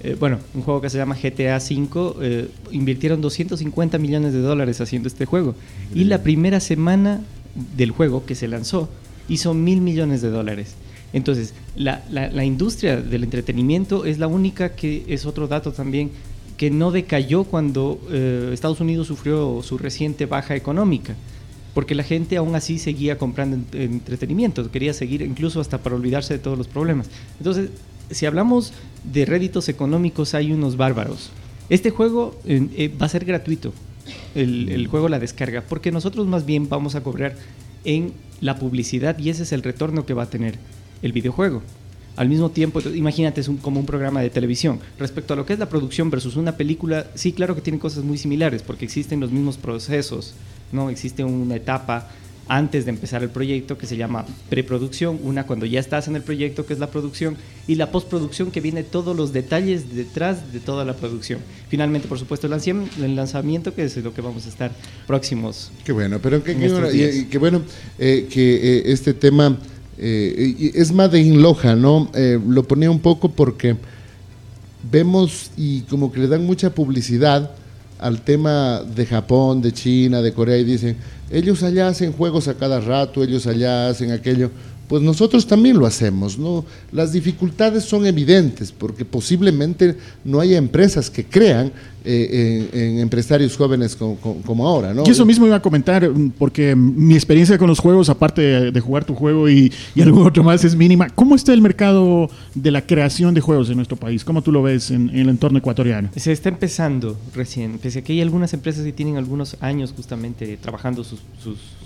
eh, 0.04 0.18
bueno, 0.20 0.40
un 0.54 0.64
juego 0.64 0.82
que 0.82 0.90
se 0.90 0.98
llama 0.98 1.16
GTA 1.16 1.58
V, 1.58 2.14
eh, 2.22 2.50
invirtieron 2.72 3.22
250 3.22 3.98
millones 3.98 4.34
de 4.34 4.40
dólares 4.40 4.82
haciendo 4.82 5.08
este 5.08 5.26
juego. 5.26 5.56
Y 5.96 6.04
la 6.04 6.24
primera 6.24 6.60
semana 6.60 7.22
del 7.78 7.92
juego 7.92 8.26
que 8.26 8.36
se 8.36 8.48
lanzó 8.50 8.90
hizo 9.30 9.54
mil 9.54 9.80
millones 9.80 10.22
de 10.22 10.30
dólares. 10.30 10.76
Entonces, 11.14 11.54
la, 11.76 12.04
la, 12.10 12.44
industria 12.44 13.00
del 13.00 13.24
entretenimiento 13.24 14.04
es 14.04 14.18
la 14.18 14.28
única 14.28 14.76
que 14.76 15.06
es 15.08 15.26
otro 15.26 15.48
dato 15.48 15.72
también 15.72 16.10
que 16.58 16.72
no 16.72 16.92
decayó 16.92 17.44
cuando 17.44 18.00
eh, 18.12 18.50
Estados 18.52 18.82
Unidos 18.82 19.08
sufrió 19.08 19.62
su 19.64 19.78
reciente 19.78 20.26
baja 20.26 20.56
económica, 20.56 21.16
porque 21.74 21.96
la 21.96 22.04
gente 22.04 22.38
aún 22.38 22.56
así 22.56 22.80
seguía 22.80 23.18
comprando 23.18 23.58
entretenimiento, 23.74 24.70
quería 24.72 24.94
seguir 24.94 25.22
incluso 25.22 25.62
hasta 25.62 25.78
para 25.78 25.96
olvidarse 25.96 26.34
de 26.34 26.40
todos 26.40 26.58
los 26.58 26.68
problemas. 26.68 27.10
Entonces, 27.38 27.70
si 28.10 28.26
hablamos 28.26 28.74
de 29.04 29.26
réditos 29.26 29.70
económicos, 29.70 30.34
hay 30.34 30.52
unos 30.52 30.78
bárbaros. 30.78 31.31
Este 31.69 31.90
juego 31.90 32.40
eh, 32.45 32.94
va 33.02 33.06
a 33.06 33.10
ser 33.10 33.26
gratuito, 33.26 33.74
el, 34.36 34.88
juego 34.88 35.10
la 35.10 35.19
descarga, 35.19 35.64
porque 35.68 35.92
nosotros 35.92 36.28
más 36.28 36.45
bien 36.45 36.69
vamos 36.69 36.95
a 36.95 37.02
cobrar 37.02 37.36
en 37.86 38.14
la 38.42 38.57
publicidad 38.57 39.18
y 39.18 39.30
ese 39.30 39.44
es 39.44 39.52
el 39.52 39.64
retorno 39.64 40.06
que 40.06 40.14
va 40.14 40.24
a 40.24 40.30
tener 40.30 40.57
el 41.02 41.14
videojuego. 41.14 41.62
Al 42.16 42.30
mismo 42.30 42.52
tiempo, 42.52 42.80
imagínate, 42.94 43.42
es 43.42 43.50
como 43.62 43.80
un 43.80 43.88
programa 43.88 44.22
de 44.22 44.30
televisión. 44.30 44.80
Respecto 45.00 45.33
a 45.33 45.38
lo 45.38 45.45
que 45.45 45.54
es 45.54 45.60
la 45.60 45.69
producción 45.69 46.12
versus 46.12 46.36
una 46.36 46.57
película, 46.57 47.07
sí, 47.16 47.33
claro 47.33 47.56
que 47.56 47.62
tienen 47.62 47.80
cosas 47.80 48.04
muy 48.04 48.19
similares, 48.19 48.62
porque 48.62 48.86
existen 48.86 49.19
los 49.19 49.31
mismos 49.31 49.57
procesos, 49.57 50.36
¿no? 50.72 50.92
Existe 50.92 51.24
una 51.24 51.56
etapa 51.56 52.10
antes 52.47 52.85
de 52.85 52.92
empezar 52.92 53.23
el 53.23 53.30
proyecto 53.30 53.78
que 53.78 53.88
se 53.88 53.97
llama 53.97 54.26
preproducción, 54.50 55.19
una 55.23 55.45
cuando 55.45 55.66
ya 55.66 55.80
estás 55.80 56.07
en 56.07 56.16
el 56.16 56.21
proyecto 56.21 56.66
que 56.66 56.73
es 56.73 56.80
la 56.80 56.88
producción 56.88 57.38
y 57.68 57.76
la 57.76 57.92
postproducción 57.92 58.52
que 58.52 58.62
viene 58.62 58.83
todos 58.83 59.16
los 59.16 59.31
detalles 59.31 59.95
detrás 59.95 60.52
de 60.52 60.59
toda 60.59 60.83
la 60.85 60.95
producción. 60.95 61.40
Finalmente, 61.69 62.07
por 62.07 62.19
supuesto, 62.19 62.47
el 62.47 63.16
lanzamiento 63.16 63.73
que 63.73 63.85
es 63.85 63.97
lo 63.97 64.14
que 64.14 64.21
vamos 64.21 64.45
a 64.45 64.50
estar 64.50 64.71
próximos. 65.07 65.71
Qué 65.85 65.92
bueno, 65.92 66.19
pero 66.21 66.44
qué, 66.44 66.54
bueno 67.40 67.62
eh, 67.97 68.28
que 68.30 68.56
eh, 68.56 68.83
este 68.88 69.14
tema 69.14 69.57
eh, 69.97 70.71
es 70.73 70.92
Made 70.92 71.19
in 71.19 71.42
Loja, 71.42 71.76
¿no? 71.76 72.12
lo 72.47 72.64
ponía 72.64 72.92
un 72.92 73.00
poco 73.00 73.30
porque 73.30 73.78
vemos 74.92 75.52
y 75.56 75.81
como 75.81 76.12
que 76.12 76.19
le 76.19 76.28
dan 76.28 76.45
mucha 76.45 76.73
publicidad 76.73 77.56
al 78.04 78.19
tema 78.19 78.81
de 78.81 79.06
Japón, 79.06 79.62
de 79.62 79.72
China, 79.72 80.22
de 80.22 80.33
Corea 80.33 80.57
y 80.57 80.66
dicen, 80.66 80.98
ellos 81.31 81.64
allá 81.64 81.88
hacen 81.88 82.12
juegos 82.12 82.50
a 82.50 82.56
cada 82.56 82.81
rato, 82.81 83.24
ellos 83.24 83.48
allá 83.48 83.88
hacen 83.88 84.12
aquello. 84.12 84.52
Pues 84.87 85.02
nosotros 85.02 85.47
también 85.47 85.78
lo 85.78 85.85
hacemos, 85.85 86.37
¿no? 86.37 86.66
Las 86.92 87.13
dificultades 87.13 87.83
son 87.83 88.06
evidentes 88.06 88.71
porque 88.71 89.06
posiblemente 89.06 89.97
no 90.23 90.40
haya 90.40 90.57
empresas 90.57 91.09
que 91.09 91.25
crean 91.25 91.71
eh, 92.06 92.69
en, 92.73 92.99
empresarios 92.99 93.56
jóvenes 93.56 93.95
como, 93.95 94.68
ahora, 94.68 94.94
¿no? 94.94 95.04
Y 95.06 95.09
eso 95.09 95.25
mismo 95.25 95.45
iba 95.45 95.56
a 95.56 95.61
comentar, 95.61 96.09
porque 96.37 96.75
mi 96.75 97.13
experiencia 97.13 97.57
con 97.57 97.68
los 97.68 97.80
juegos, 97.80 98.09
aparte 98.09 98.71
de, 98.71 98.80
jugar 98.81 99.06
tu 99.06 99.16
juego 99.16 99.49
y, 99.49 99.71
y, 99.95 100.02
algún 100.02 100.28
otro 100.28 100.44
más, 100.44 100.66
es 100.66 100.75
mínima. 100.75 101.09
¿Cómo 101.09 101.33
está 101.33 101.54
el 101.54 101.61
mercado 101.61 102.30
de 102.56 102.71
la 102.71 102.85
creación 102.85 103.33
de 103.33 103.40
juegos 103.40 103.69
en 103.69 103.78
nuestro 103.78 103.95
país? 103.95 104.25
¿Cómo 104.25 104.42
tú 104.42 104.52
lo 104.52 104.61
ves 104.61 104.92
en, 104.92 105.09
el 105.11 105.30
entorno 105.30 105.59
ecuatoriano? 105.59 106.09
Se 106.18 106.33
está 106.33 106.49
empezando 106.49 107.18
recién, 107.33 107.80
pese 107.80 107.99
a 107.99 108.02
que 108.04 108.11
hay 108.11 108.21
algunas 108.21 108.54
empresas 108.54 108.83
que 108.83 108.92
tienen 108.92 109.16
algunos 109.16 109.56
años 109.61 109.94
justamente 109.95 110.57
trabajando 110.57 111.06
sus, 111.06 111.21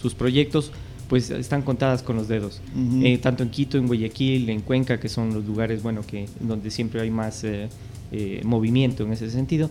sus 0.02 0.16
proyectos, 0.16 0.72
pues 1.08 1.30
están 1.30 1.62
contadas 1.62 2.04
con 2.04 2.16
los 2.16 2.28
dedos. 2.28 2.62
Eh, 3.02 3.18
tanto 3.18 3.44
en 3.44 3.50
Quito, 3.50 3.78
en 3.78 3.88
Guayaquil, 3.88 4.50
en 4.50 4.62
Cuenca, 4.62 5.00
que 5.00 5.10
son 5.10 5.34
los 5.34 5.46
lugares 5.46 5.82
bueno, 5.82 6.02
que, 6.06 6.28
donde 6.40 6.70
siempre 6.70 7.02
hay 7.02 7.12
más 7.12 7.44
eh, 7.44 7.70
eh, 8.12 8.42
movimiento 8.44 9.04
en 9.04 9.14
ese 9.14 9.30
sentido. 9.30 9.70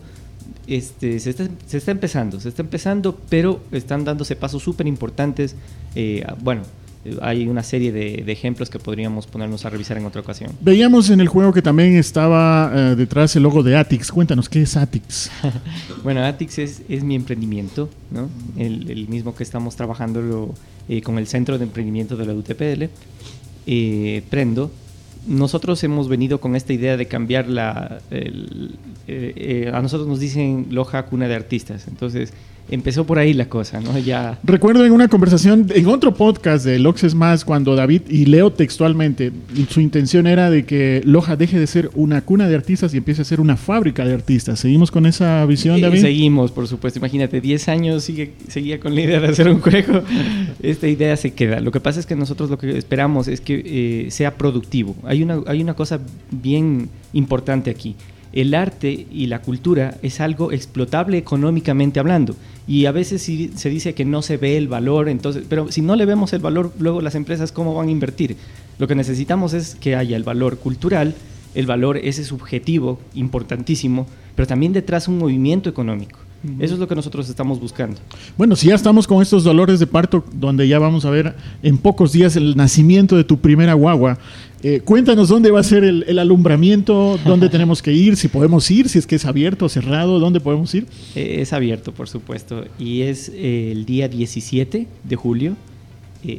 Este, 0.66 1.18
se, 1.20 1.30
está, 1.30 1.48
se 1.66 1.78
está 1.78 1.90
empezando, 1.90 2.40
se 2.40 2.48
está 2.48 2.62
empezando, 2.62 3.18
pero 3.28 3.60
están 3.72 4.04
dándose 4.04 4.36
pasos 4.36 4.62
súper 4.62 4.86
importantes. 4.86 5.56
bueno, 6.42 6.62
hay 7.22 7.46
una 7.46 7.62
serie 7.62 7.92
de, 7.92 8.24
ejemplos 8.32 8.68
que 8.68 8.78
podríamos 8.78 9.26
ponernos 9.26 9.64
a 9.64 9.70
revisar 9.70 9.98
en 9.98 10.06
otra 10.06 10.22
ocasión. 10.22 10.52
Veíamos 10.60 11.10
en 11.10 11.20
el 11.20 11.28
juego 11.28 11.52
que 11.52 11.62
también 11.62 11.96
estaba 11.96 12.94
detrás 12.96 13.36
el 13.36 13.42
logo 13.42 13.62
de 13.62 13.76
Atix. 13.76 14.10
Cuéntanos, 14.10 14.48
¿qué 14.48 14.62
es 14.62 14.76
Atix? 14.76 15.30
bueno, 16.02 16.24
Atix 16.24 16.58
es, 16.58 16.82
es 16.88 17.04
mi 17.04 17.14
emprendimiento, 17.14 17.90
¿no? 18.10 18.28
el, 18.56 18.90
el, 18.90 19.08
mismo 19.08 19.34
que 19.34 19.42
estamos 19.42 19.76
trabajando 19.76 20.54
eh, 20.88 21.02
con 21.02 21.18
el 21.18 21.26
Centro 21.26 21.58
de 21.58 21.64
Emprendimiento 21.64 22.16
de 22.16 22.26
la 22.26 22.34
UTPL, 22.34 22.84
eh, 23.66 24.22
Prendo, 24.30 24.70
nosotros 25.26 25.82
hemos 25.82 26.08
venido 26.08 26.40
con 26.40 26.54
esta 26.54 26.72
idea 26.72 26.96
de 26.96 27.06
cambiar 27.06 27.48
la... 27.48 28.00
Eh, 28.10 29.70
a 29.72 29.82
nosotros 29.82 30.08
nos 30.08 30.20
dicen 30.20 30.68
Loja 30.70 31.06
cuna 31.06 31.26
de 31.28 31.34
artistas, 31.34 31.88
entonces 31.88 32.32
empezó 32.70 33.06
por 33.06 33.18
ahí 33.18 33.32
la 33.32 33.48
cosa, 33.48 33.80
¿no? 33.80 33.98
Ya... 33.98 34.38
Recuerdo 34.42 34.84
en 34.84 34.92
una 34.92 35.08
conversación, 35.08 35.66
en 35.74 35.86
otro 35.86 36.14
podcast 36.14 36.64
de 36.64 36.78
Lox 36.78 37.14
Más, 37.14 37.44
cuando 37.44 37.76
David, 37.76 38.02
y 38.08 38.26
leo 38.26 38.52
textualmente, 38.52 39.32
su 39.68 39.80
intención 39.80 40.26
era 40.26 40.50
de 40.50 40.64
que 40.64 41.02
Loja 41.04 41.36
deje 41.36 41.58
de 41.58 41.66
ser 41.66 41.90
una 41.94 42.22
cuna 42.22 42.48
de 42.48 42.54
artistas 42.54 42.92
y 42.94 42.98
empiece 42.98 43.22
a 43.22 43.24
ser 43.24 43.40
una 43.40 43.56
fábrica 43.56 44.04
de 44.04 44.14
artistas. 44.14 44.60
¿Seguimos 44.60 44.90
con 44.90 45.06
esa 45.06 45.44
visión, 45.46 45.80
David? 45.80 46.00
seguimos, 46.00 46.52
por 46.52 46.66
supuesto. 46.66 46.98
Imagínate, 46.98 47.40
10 47.40 47.68
años 47.68 48.04
sigue, 48.04 48.32
seguía 48.48 48.80
con 48.80 48.94
la 48.94 49.00
idea 49.02 49.20
de 49.20 49.28
hacer 49.28 49.48
un 49.48 49.60
juego. 49.60 50.02
Esta 50.62 50.88
idea 50.88 51.16
se 51.16 51.32
queda. 51.32 51.60
Lo 51.60 51.70
que 51.70 51.80
pasa 51.80 52.00
es 52.00 52.06
que 52.06 52.16
nosotros 52.16 52.50
lo 52.50 52.58
que 52.58 52.76
esperamos 52.76 53.28
es 53.28 53.40
que 53.40 53.62
eh, 54.06 54.10
sea 54.10 54.36
productivo. 54.36 54.96
Hay 55.04 55.22
una, 55.22 55.40
hay 55.46 55.62
una 55.62 55.74
cosa 55.74 56.00
bien 56.30 56.88
importante 57.12 57.70
aquí 57.70 57.94
el 58.36 58.54
arte 58.54 59.06
y 59.10 59.28
la 59.28 59.40
cultura 59.40 59.96
es 60.02 60.20
algo 60.20 60.52
explotable 60.52 61.16
económicamente 61.16 61.98
hablando. 61.98 62.36
Y 62.68 62.84
a 62.84 62.92
veces 62.92 63.22
se 63.22 63.70
dice 63.70 63.94
que 63.94 64.04
no 64.04 64.20
se 64.20 64.36
ve 64.36 64.58
el 64.58 64.68
valor, 64.68 65.08
entonces, 65.08 65.44
pero 65.48 65.72
si 65.72 65.80
no 65.80 65.96
le 65.96 66.04
vemos 66.04 66.34
el 66.34 66.40
valor, 66.40 66.70
luego 66.78 67.00
las 67.00 67.14
empresas 67.14 67.50
cómo 67.50 67.74
van 67.74 67.88
a 67.88 67.92
invertir. 67.92 68.36
Lo 68.78 68.86
que 68.86 68.94
necesitamos 68.94 69.54
es 69.54 69.74
que 69.74 69.96
haya 69.96 70.18
el 70.18 70.22
valor 70.22 70.58
cultural, 70.58 71.14
el 71.54 71.64
valor 71.64 71.96
ese 71.96 72.24
subjetivo 72.24 73.00
importantísimo, 73.14 74.06
pero 74.34 74.46
también 74.46 74.74
detrás 74.74 75.08
un 75.08 75.16
movimiento 75.16 75.70
económico. 75.70 76.18
Eso 76.60 76.74
es 76.74 76.80
lo 76.80 76.86
que 76.86 76.94
nosotros 76.94 77.28
estamos 77.28 77.58
buscando. 77.58 77.96
Bueno, 78.36 78.54
si 78.54 78.68
ya 78.68 78.74
estamos 78.74 79.06
con 79.08 79.20
estos 79.20 79.42
dolores 79.42 79.80
de 79.80 79.86
parto, 79.86 80.24
donde 80.32 80.68
ya 80.68 80.78
vamos 80.78 81.04
a 81.04 81.10
ver 81.10 81.34
en 81.62 81.78
pocos 81.78 82.12
días 82.12 82.36
el 82.36 82.56
nacimiento 82.56 83.16
de 83.16 83.24
tu 83.24 83.38
primera 83.38 83.74
guagua, 83.74 84.18
eh, 84.62 84.80
cuéntanos 84.80 85.28
dónde 85.28 85.50
va 85.50 85.60
a 85.60 85.62
ser 85.62 85.84
el, 85.84 86.18
alumbramiento, 86.18 87.18
dónde 87.24 87.48
tenemos 87.48 87.82
que 87.82 87.92
ir, 87.92 88.16
si 88.16 88.28
podemos 88.28 88.70
ir, 88.70 88.88
si 88.88 88.98
es 88.98 89.06
que 89.06 89.16
es 89.16 89.26
abierto 89.26 89.66
o 89.66 89.68
cerrado, 89.68 90.18
dónde 90.18 90.40
podemos 90.40 90.74
ir. 90.74 90.86
Eh, 91.14 91.38
es 91.40 91.52
abierto, 91.52 91.92
por 91.92 92.08
supuesto, 92.08 92.64
y 92.78 93.02
es 93.02 93.30
eh, 93.34 93.70
el 93.72 93.84
día 93.84 94.08
17 94.08 94.86
de 95.04 95.16
julio 95.16 95.56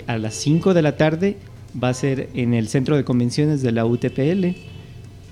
a 0.08 0.18
las 0.18 0.34
5 0.34 0.74
de 0.74 0.82
la 0.82 0.98
tarde. 0.98 1.38
Va 1.82 1.90
a 1.90 1.94
ser 1.94 2.30
en 2.34 2.54
el 2.54 2.68
centro 2.68 2.98
de 2.98 3.04
convenciones 3.04 3.62
de 3.62 3.72
la 3.72 3.86
UTPL. 3.86 4.48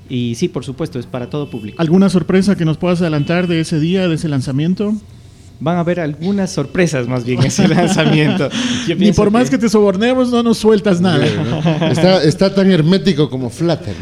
Y 0.07 0.35
sí, 0.35 0.47
por 0.47 0.63
supuesto, 0.63 0.99
es 0.99 1.07
para 1.07 1.29
todo 1.29 1.49
público. 1.49 1.81
¿Alguna 1.81 2.09
sorpresa 2.09 2.55
que 2.55 2.63
nos 2.63 2.77
puedas 2.77 3.01
adelantar 3.01 3.47
de 3.47 3.59
ese 3.59 3.79
día, 3.79 4.07
de 4.07 4.15
ese 4.15 4.29
lanzamiento? 4.29 4.93
Van 5.59 5.77
a 5.77 5.79
haber 5.79 5.99
algunas 5.99 6.51
sorpresas 6.51 7.07
más 7.07 7.23
bien 7.23 7.39
en 7.39 7.47
ese 7.47 7.67
lanzamiento. 7.67 8.49
Ni 8.97 9.11
por 9.11 9.31
más 9.31 9.49
que... 9.49 9.57
te 9.57 9.69
sobornemos, 9.69 10.29
no 10.31 10.43
nos 10.43 10.57
sueltas 10.57 10.99
nada. 11.01 11.25
Está, 12.23 12.53
tan 12.53 12.69
hermético 12.71 13.29
como 13.29 13.49
Flutter. 13.49 13.95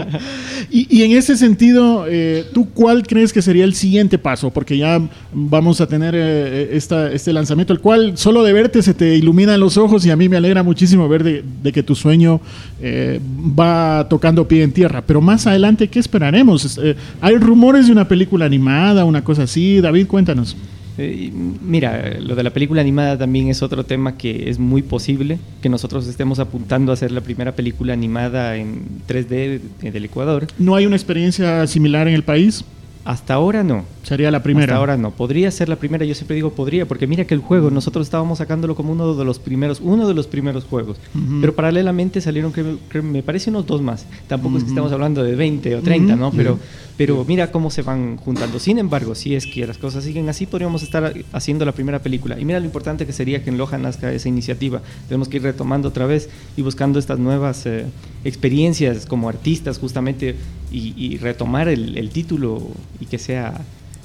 y, 0.70 1.02
en 1.02 1.12
ese 1.12 1.36
sentido, 1.36 2.06
eh, 2.08 2.44
¿tú 2.52 2.68
cuál 2.70 3.06
crees 3.06 3.32
que 3.32 3.42
sería 3.42 3.64
el 3.64 3.74
siguiente 3.74 4.18
paso? 4.18 4.50
Porque 4.50 4.76
ya 4.76 5.00
vamos 5.32 5.80
a 5.80 5.86
tener 5.86 6.14
eh, 6.16 6.70
esta, 6.72 7.10
este 7.12 7.32
lanzamiento, 7.32 7.72
el 7.72 7.80
cual 7.80 8.18
solo 8.18 8.42
de 8.42 8.52
verte 8.52 8.82
se 8.82 8.94
te 8.94 9.14
iluminan 9.14 9.60
los 9.60 9.76
ojos 9.76 10.04
y 10.06 10.10
a 10.10 10.16
mí 10.16 10.28
me 10.28 10.36
alegra 10.36 10.62
muchísimo 10.62 11.08
ver 11.08 11.22
de, 11.22 11.72
que 11.72 11.82
tu 11.82 11.94
sueño 11.94 12.40
eh, 12.82 13.20
va 13.58 14.08
tocando 14.08 14.48
pie 14.48 14.64
en 14.64 14.72
tierra. 14.72 15.02
Pero 15.06 15.20
más 15.20 15.46
adelante, 15.46 15.88
¿qué 15.88 15.98
esperaremos? 15.98 16.80
hay 17.20 17.36
rumores 17.36 17.86
de 17.86 17.92
una 17.92 18.08
película 18.08 18.44
animada, 18.44 19.04
una 19.04 19.22
cosa 19.22 19.44
así. 19.44 19.80
David, 19.80 20.06
cuéntanos. 20.06 20.56
Eh, 21.02 21.32
mira, 21.32 22.18
lo 22.20 22.34
de 22.34 22.42
la 22.42 22.50
película 22.50 22.82
animada 22.82 23.16
también 23.16 23.48
es 23.48 23.62
otro 23.62 23.84
tema 23.84 24.18
que 24.18 24.50
es 24.50 24.58
muy 24.58 24.82
posible, 24.82 25.38
que 25.62 25.70
nosotros 25.70 26.06
estemos 26.06 26.38
apuntando 26.38 26.92
a 26.92 26.94
hacer 26.94 27.10
la 27.10 27.22
primera 27.22 27.56
película 27.56 27.94
animada 27.94 28.56
en 28.56 28.82
3D 29.08 29.60
del 29.80 30.04
Ecuador. 30.04 30.46
¿No 30.58 30.74
hay 30.74 30.84
una 30.84 30.96
experiencia 30.96 31.66
similar 31.66 32.06
en 32.06 32.14
el 32.14 32.22
país? 32.22 32.64
Hasta 33.02 33.32
ahora 33.32 33.64
no. 33.64 33.84
Sería 34.02 34.30
la 34.30 34.42
primera. 34.42 34.74
Hasta 34.74 34.76
ahora 34.76 34.96
no. 34.98 35.10
Podría 35.12 35.50
ser 35.50 35.70
la 35.70 35.76
primera, 35.76 36.04
yo 36.04 36.14
siempre 36.14 36.36
digo 36.36 36.50
podría, 36.50 36.86
porque 36.86 37.06
mira 37.06 37.24
que 37.24 37.32
el 37.32 37.40
juego, 37.40 37.70
nosotros 37.70 38.06
estábamos 38.06 38.38
sacándolo 38.38 38.74
como 38.74 38.92
uno 38.92 39.14
de 39.14 39.24
los 39.24 39.38
primeros, 39.38 39.80
uno 39.80 40.06
de 40.06 40.12
los 40.12 40.26
primeros 40.26 40.64
juegos. 40.64 40.98
Pero 41.40 41.54
paralelamente 41.54 42.20
salieron, 42.20 42.52
que 42.52 43.02
me 43.02 43.22
parece, 43.22 43.48
unos 43.48 43.66
dos 43.66 43.80
más. 43.80 44.06
Tampoco 44.28 44.58
es 44.58 44.64
que 44.64 44.68
estamos 44.68 44.92
hablando 44.92 45.24
de 45.24 45.34
20 45.34 45.76
o 45.76 45.80
30, 45.80 46.16
¿no? 46.16 46.30
Pero 46.30 46.58
pero 47.00 47.24
mira 47.26 47.50
cómo 47.50 47.70
se 47.70 47.80
van 47.80 48.18
juntando. 48.18 48.58
Sin 48.58 48.76
embargo, 48.76 49.14
si 49.14 49.34
es 49.34 49.46
que 49.46 49.66
las 49.66 49.78
cosas 49.78 50.04
siguen 50.04 50.28
así, 50.28 50.44
podríamos 50.44 50.82
estar 50.82 51.14
haciendo 51.32 51.64
la 51.64 51.72
primera 51.72 52.00
película. 52.00 52.38
Y 52.38 52.44
mira 52.44 52.60
lo 52.60 52.66
importante 52.66 53.06
que 53.06 53.14
sería 53.14 53.42
que 53.42 53.48
en 53.48 53.56
Loja 53.56 53.78
nazca 53.78 54.12
esa 54.12 54.28
iniciativa. 54.28 54.82
Tenemos 55.08 55.26
que 55.26 55.38
ir 55.38 55.42
retomando 55.42 55.88
otra 55.88 56.04
vez 56.04 56.28
y 56.58 56.60
buscando 56.60 56.98
estas 56.98 57.18
nuevas 57.18 57.64
eh, 57.64 57.86
experiencias 58.22 59.06
como 59.06 59.30
artistas 59.30 59.78
justamente 59.78 60.34
y, 60.70 61.16
retomar 61.16 61.68
el, 61.68 62.10
título 62.10 62.68
y 63.00 63.06
que 63.06 63.16
sea 63.16 63.58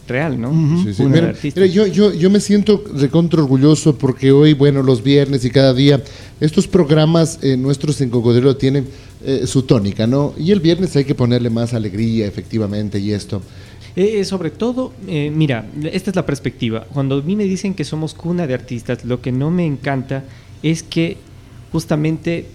real, 0.07 0.39
¿no? 0.39 0.53
yo, 1.67 1.87
yo, 1.87 2.13
yo 2.13 2.29
me 2.29 2.39
siento 2.39 2.81
recontra 2.95 3.41
orgulloso 3.41 3.97
porque 3.97 4.31
hoy, 4.31 4.53
bueno, 4.53 4.83
los 4.83 5.03
viernes 5.03 5.43
y 5.43 5.49
cada 5.49 5.73
día, 5.73 6.01
estos 6.39 6.65
programas 6.67 7.39
eh, 7.41 7.57
nuestros 7.57 7.99
en 7.99 8.09
Cocodrilo 8.09 8.55
tienen 8.55 8.87
eh, 9.27 9.47
su 9.47 9.63
tónica, 9.63 10.05
¿no? 10.05 10.35
Y 10.37 10.51
el 10.51 10.59
viernes 10.59 10.95
hay 10.95 11.03
que 11.03 11.15
ponerle 11.15 11.49
más 11.49 11.73
alegría, 11.73 12.27
efectivamente, 12.27 12.99
y 12.99 13.11
esto. 13.11 13.41
Eh, 13.95 14.19
eh, 14.19 14.25
sobre 14.25 14.51
todo, 14.51 14.93
mira, 15.07 15.65
esta 15.91 16.11
es 16.11 16.15
la 16.15 16.27
perspectiva. 16.27 16.85
Cuando 16.93 17.17
a 17.17 17.21
mí 17.23 17.35
me 17.35 17.45
dicen 17.45 17.73
que 17.73 17.85
somos 17.85 18.13
cuna 18.13 18.45
de 18.45 18.53
artistas, 18.53 19.03
lo 19.03 19.21
que 19.21 19.31
no 19.31 19.49
me 19.49 19.65
encanta 19.65 20.25
es 20.61 20.83
que 20.83 21.17
justamente 21.71 22.45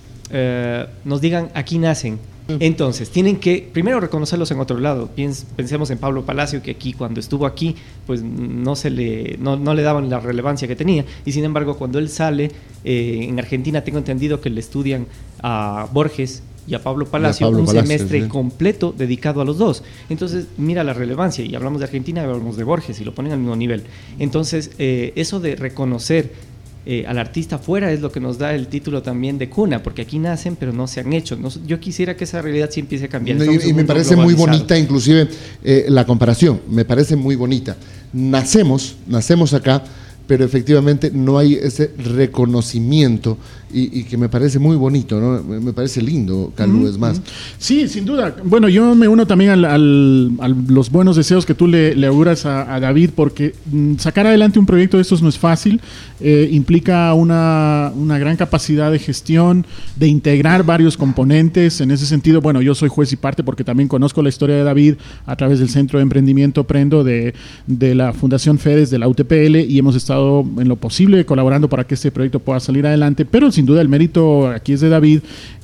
nos 1.05 1.21
digan 1.21 1.51
aquí 1.55 1.79
nacen. 1.79 2.21
Entonces, 2.61 3.11
tienen 3.11 3.37
que 3.39 3.69
primero 3.73 4.01
reconocerlos 4.01 4.51
en 4.53 4.61
otro 4.61 4.79
lado. 4.79 5.11
pensemos 5.57 5.91
en 5.91 5.99
Pablo 5.99 6.25
Palacio, 6.25 6.63
que 6.63 6.73
aquí, 6.73 6.93
cuando 6.93 7.19
estuvo 7.19 7.47
aquí, 7.47 7.75
pues 8.07 8.23
no, 8.23 8.77
se 8.77 8.91
le, 8.91 9.37
no, 9.41 9.57
no 9.57 9.75
le 9.75 9.83
daban 9.83 10.09
la 10.09 10.21
relevancia 10.21 10.69
que 10.69 10.77
tenía. 10.77 11.05
Y 11.25 11.33
sin 11.33 11.45
embargo, 11.45 11.77
cuando 11.77 11.99
él 11.99 12.09
sale, 12.09 12.53
en 12.85 13.39
Argentina 13.41 13.83
tengo 13.83 13.99
entendido 13.99 14.41
que 14.41 14.51
le 14.51 14.61
estudian 14.61 15.07
a 15.43 15.89
Borges 15.93 16.43
y 16.71 16.75
a 16.75 16.83
Pablo 16.83 17.07
Palacio 17.07 17.49
un 17.49 17.67
semestre 17.67 18.29
completo 18.29 18.95
dedicado 18.97 19.41
a 19.41 19.45
los 19.45 19.59
dos. 19.59 19.83
Entonces, 20.09 20.47
mira 20.57 20.85
la 20.85 20.93
relevancia. 20.93 21.45
Y 21.45 21.55
hablamos 21.57 21.81
de 21.81 21.87
Argentina, 21.87 22.23
hablamos 22.23 22.57
de 22.57 22.63
Borges 22.63 23.01
y 23.01 23.05
lo 23.05 23.13
ponen 23.13 23.33
al 23.33 23.39
mismo 23.41 23.57
nivel. 23.57 23.83
Entonces, 24.21 24.71
eh, 24.79 25.13
eso 25.17 25.41
de 25.41 25.57
reconocer 25.57 26.31
eh, 26.87 27.05
al 27.07 27.19
artista 27.19 27.59
fuera 27.59 27.93
es 27.93 28.01
lo 28.01 28.11
que 28.11 28.21
nos 28.21 28.39
da 28.39 28.55
el 28.55 28.69
título 28.69 29.03
también 29.03 29.37
de 29.37 29.51
cuna, 29.51 29.83
porque 29.83 30.03
aquí 30.03 30.19
nacen 30.19 30.57
pero 30.57 30.73
no 30.73 30.87
se 30.87 31.01
han 31.01 31.13
hecho. 31.13 31.37
yo 31.67 31.79
quisiera 31.81 32.17
que 32.17 32.25
esa 32.25 32.41
realidad 32.41 32.71
sí 32.73 32.81
empiece 32.81 33.07
a 33.07 33.09
cambiar. 33.09 33.37
y, 33.37 33.73
me 33.75 33.85
parece 33.85 34.17
muy 34.17 34.33
bonita 34.33 34.79
inclusive 34.79 35.29
eh, 35.63 35.87
la 35.89 36.07
comparación, 36.07 36.61
me 36.71 36.85
parece 36.85 37.17
muy 37.17 37.37
bonita. 37.37 37.77
Nacemos, 38.13 38.97
nacemos 39.07 39.53
acá, 39.53 39.85
pero 40.27 40.45
efectivamente 40.45 41.11
no 41.13 41.37
hay 41.37 41.55
ese 41.55 41.91
reconocimiento 41.99 43.37
y, 43.73 44.05
que 44.05 44.17
me 44.17 44.29
parece 44.29 44.59
muy 44.59 44.77
bonito, 44.77 45.21
¿no? 45.21 45.43
Me 45.43 45.73
parece 45.73 46.03
lindo, 46.03 46.53
Calú, 46.55 46.87
es 46.87 46.99
más. 46.99 47.21
Sí, 47.59 47.89
sin 47.89 48.05
duda. 48.05 48.35
Bueno, 48.45 48.69
yo 48.69 48.95
me 48.95 49.09
uno 49.09 49.27
también 49.27 49.51
al, 49.51 49.65
a 49.65 50.49
los 50.49 50.91
buenos 50.91 51.17
deseos 51.17 51.47
que 51.47 51.55
tú 51.55 51.67
le, 51.67 51.95
le 51.95 52.07
auguras 52.07 52.47
a, 52.47 52.81
David, 52.81 53.11
porque 53.15 53.55
mm, 53.71 53.97
sacar 53.97 54.27
adelante 54.27 54.59
un 54.59 54.67
proyecto 54.67 54.97
de 54.97 55.03
estos 55.03 55.23
no 55.23 55.29
es 55.29 55.39
fácil, 55.39 55.81
eh, 56.21 56.49
implica 56.53 57.13
una, 57.15 57.93
una, 57.97 58.19
gran 58.19 58.37
capacidad 58.37 58.91
de 58.91 58.99
gestión, 58.99 59.67
de 59.97 60.09
integrar 60.09 60.65
varios 60.65 60.97
componentes. 60.97 61.81
En 61.81 61.91
ese 61.91 62.07
sentido, 62.07 62.41
bueno, 62.41 62.63
yo 62.63 62.75
soy 62.75 62.89
juez 62.89 63.13
y 63.13 63.17
parte 63.17 63.43
porque 63.43 63.65
también 63.65 63.89
conozco 63.89 64.23
la 64.23 64.29
historia 64.29 64.57
de 64.57 64.65
David 64.65 64.95
a 65.27 65.37
través 65.37 65.59
del 65.59 65.69
Centro 65.69 65.99
de 65.99 66.03
Emprendimiento 66.03 66.65
Prendo 66.65 67.05
de, 67.05 67.35
de 67.67 67.95
la 67.95 68.13
Fundación 68.13 68.59
FEDES 68.59 68.91
de 68.91 68.99
la 68.99 69.09
UTPL 69.09 69.57
y 69.57 69.79
hemos 69.79 69.97
estado 69.97 70.45
en 70.59 70.69
lo 70.69 70.77
posible 70.77 71.25
colaborando 71.25 71.69
para 71.69 71.85
que 71.85 71.95
este 71.95 72.11
proyecto 72.11 72.41
pueda 72.41 72.61
salir 72.61 72.87
adelante, 72.87 73.25
pero 73.25 73.51
sin 73.51 73.60
duda 73.67 73.81
el 73.81 73.89
mérito 73.89 74.49
aquí 74.49 74.73
es 74.73 74.81
de 74.81 74.89
David 74.89 75.21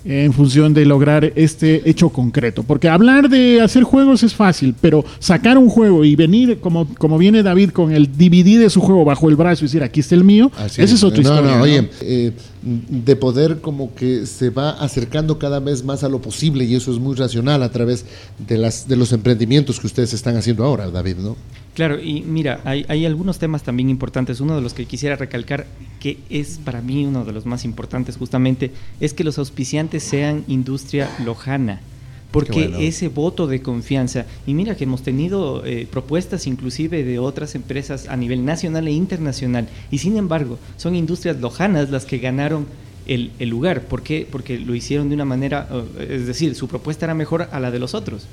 en 0.09 0.33
función 0.33 0.73
de 0.73 0.85
lograr 0.85 1.33
este 1.35 1.89
hecho 1.89 2.11
concreto. 2.11 2.63
Porque 2.63 2.89
hablar 2.89 3.29
de 3.29 3.61
hacer 3.61 3.83
juegos 3.83 4.23
es 4.23 4.35
fácil, 4.35 4.75
pero 4.81 5.05
sacar 5.19 5.59
un 5.59 5.69
juego 5.69 6.05
y 6.05 6.15
venir 6.15 6.61
como, 6.61 6.87
como 6.95 7.19
viene 7.19 7.43
David 7.43 7.71
con 7.71 7.93
el 7.93 8.13
DVD 8.17 8.61
de 8.61 8.71
su 8.71 8.81
juego 8.81 9.05
bajo 9.05 9.29
el 9.29 9.35
brazo 9.35 9.65
y 9.65 9.67
decir 9.67 9.83
aquí 9.83 10.01
está 10.01 10.15
el 10.15 10.23
mío, 10.23 10.51
esa 10.65 10.83
es, 10.83 11.03
otra 11.03 11.23
historia. 11.23 11.61
oye, 11.61 11.91
eh, 12.03 12.33
de 12.63 13.17
poder 13.17 13.61
como 13.61 13.95
que 13.95 14.27
se 14.27 14.51
va 14.51 14.71
acercando 14.71 15.39
cada 15.39 15.59
vez 15.59 15.85
más 15.85 16.05
a 16.05 16.09
lo 16.09 16.21
posible 16.21 16.65
y 16.65 16.77
eso 16.77 16.93
es 16.93 16.99
muy 16.99 17.17
racional 17.17 17.63
a 17.65 17.71
través 17.71 18.05
de, 18.47 18.59
las, 18.59 18.87
de 18.87 18.97
los 18.97 19.13
emprendimientos 19.13 19.81
que 19.81 19.89
ustedes 19.89 20.13
están 20.13 20.37
haciendo 20.37 20.65
ahora, 20.65 20.89
David, 20.89 21.17
¿no? 21.17 21.37
Claro, 21.77 22.01
y 22.03 22.23
mira, 22.23 22.63
hay, 22.65 22.87
hay, 22.89 23.05
algunos 23.05 23.39
temas 23.39 23.63
también 23.63 23.91
importantes. 23.91 24.41
Uno 24.41 24.57
de 24.57 24.63
los 24.63 24.73
que 24.73 24.87
quisiera 24.87 25.15
recalcar, 25.15 25.67
que 26.01 26.17
es 26.31 26.59
para 26.65 26.81
mí 26.81 27.05
uno 27.05 27.27
de 27.27 27.35
los 27.35 27.45
más 27.45 27.67
importantes 27.67 28.17
justamente, 28.17 28.71
es 28.99 29.13
que 29.13 29.25
los 29.25 29.37
auspiciantes 29.37 30.03
sean 30.03 30.43
industria 30.49 31.11
lojana. 31.23 31.83
Porque 32.31 32.75
ese 32.81 33.09
voto 33.09 33.47
de 33.47 33.61
confianza, 33.61 34.25
y 34.47 34.55
mira 34.55 34.75
que 34.75 34.85
hemos 34.85 35.03
tenido 35.03 35.67
eh, 35.67 35.87
propuestas 35.91 36.47
inclusive 36.47 37.05
de 37.05 37.19
otras 37.19 37.55
empresas 37.55 38.09
a 38.09 38.17
nivel 38.17 38.47
nacional 38.47 38.89
e 38.89 38.93
internacional, 38.93 39.69
y 39.91 39.99
sin 39.99 40.17
embargo 40.17 40.59
son 40.79 40.97
industrias 40.97 41.39
lojanas 41.41 41.91
las 41.91 42.07
que 42.07 42.17
ganaron 42.17 42.67
el, 43.07 43.33
el 43.39 43.51
lugar. 43.51 43.83
¿Por 43.83 44.03
qué? 44.03 44.27
Porque 44.31 44.59
lo 44.59 44.75
hicieron 44.75 45.11
de 45.11 45.15
una 45.15 45.27
manera, 45.27 45.69
eh, 45.99 46.17
es 46.21 46.27
decir, 46.27 46.55
su 46.55 46.69
propuesta 46.69 47.05
era 47.05 47.15
mejor 47.15 47.51
a 47.53 47.61
la 47.61 47.71
de 47.71 47.81
los 47.81 47.93
otros. 47.93 48.27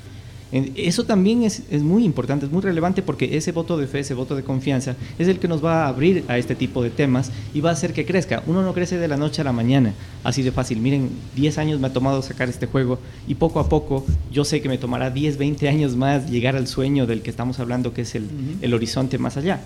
Eso 0.54 1.02
también 1.02 1.42
es, 1.42 1.62
muy 1.82 2.04
importante, 2.04 2.46
es 2.46 2.52
muy 2.52 2.62
relevante 2.62 3.02
porque 3.02 3.36
ese 3.36 3.50
voto 3.50 3.76
de 3.76 3.88
fe, 3.88 3.98
ese 3.98 4.14
voto 4.14 4.36
de 4.36 4.44
confianza, 4.44 4.94
es 5.18 5.26
el 5.26 5.40
que 5.40 5.48
nos 5.48 5.64
va 5.64 5.84
a 5.84 5.88
abrir 5.88 6.24
a 6.28 6.38
este 6.38 6.54
tipo 6.54 6.80
de 6.80 6.90
temas 6.90 7.32
y 7.52 7.60
va 7.60 7.70
a 7.70 7.72
hacer 7.72 7.92
que 7.92 8.06
crezca. 8.06 8.40
Uno 8.46 8.62
no 8.62 8.72
crece 8.72 8.96
de 8.96 9.08
la 9.08 9.16
noche 9.16 9.40
a 9.40 9.44
la 9.44 9.52
mañana, 9.52 9.94
así 10.22 10.42
de 10.42 10.52
fácil. 10.52 10.78
Miren, 10.78 11.10
10 11.34 11.58
años 11.58 11.80
me 11.80 11.88
ha 11.88 11.92
tomado 11.92 12.22
sacar 12.22 12.48
este 12.48 12.66
juego 12.66 13.00
y 13.26 13.34
poco 13.34 13.58
a 13.58 13.68
poco 13.68 14.06
yo 14.30 14.44
sé 14.44 14.62
que 14.62 14.68
me 14.68 14.78
tomará 14.78 15.10
10, 15.10 15.38
20 15.38 15.68
años 15.68 15.96
más 15.96 16.30
llegar 16.30 16.54
al 16.54 16.68
sueño 16.68 17.08
del 17.08 17.22
que 17.22 17.30
estamos 17.30 17.58
hablando, 17.58 17.92
que 17.92 18.02
es 18.02 18.14
el, 18.14 18.72
horizonte 18.72 19.18
más 19.18 19.36
allá. 19.36 19.60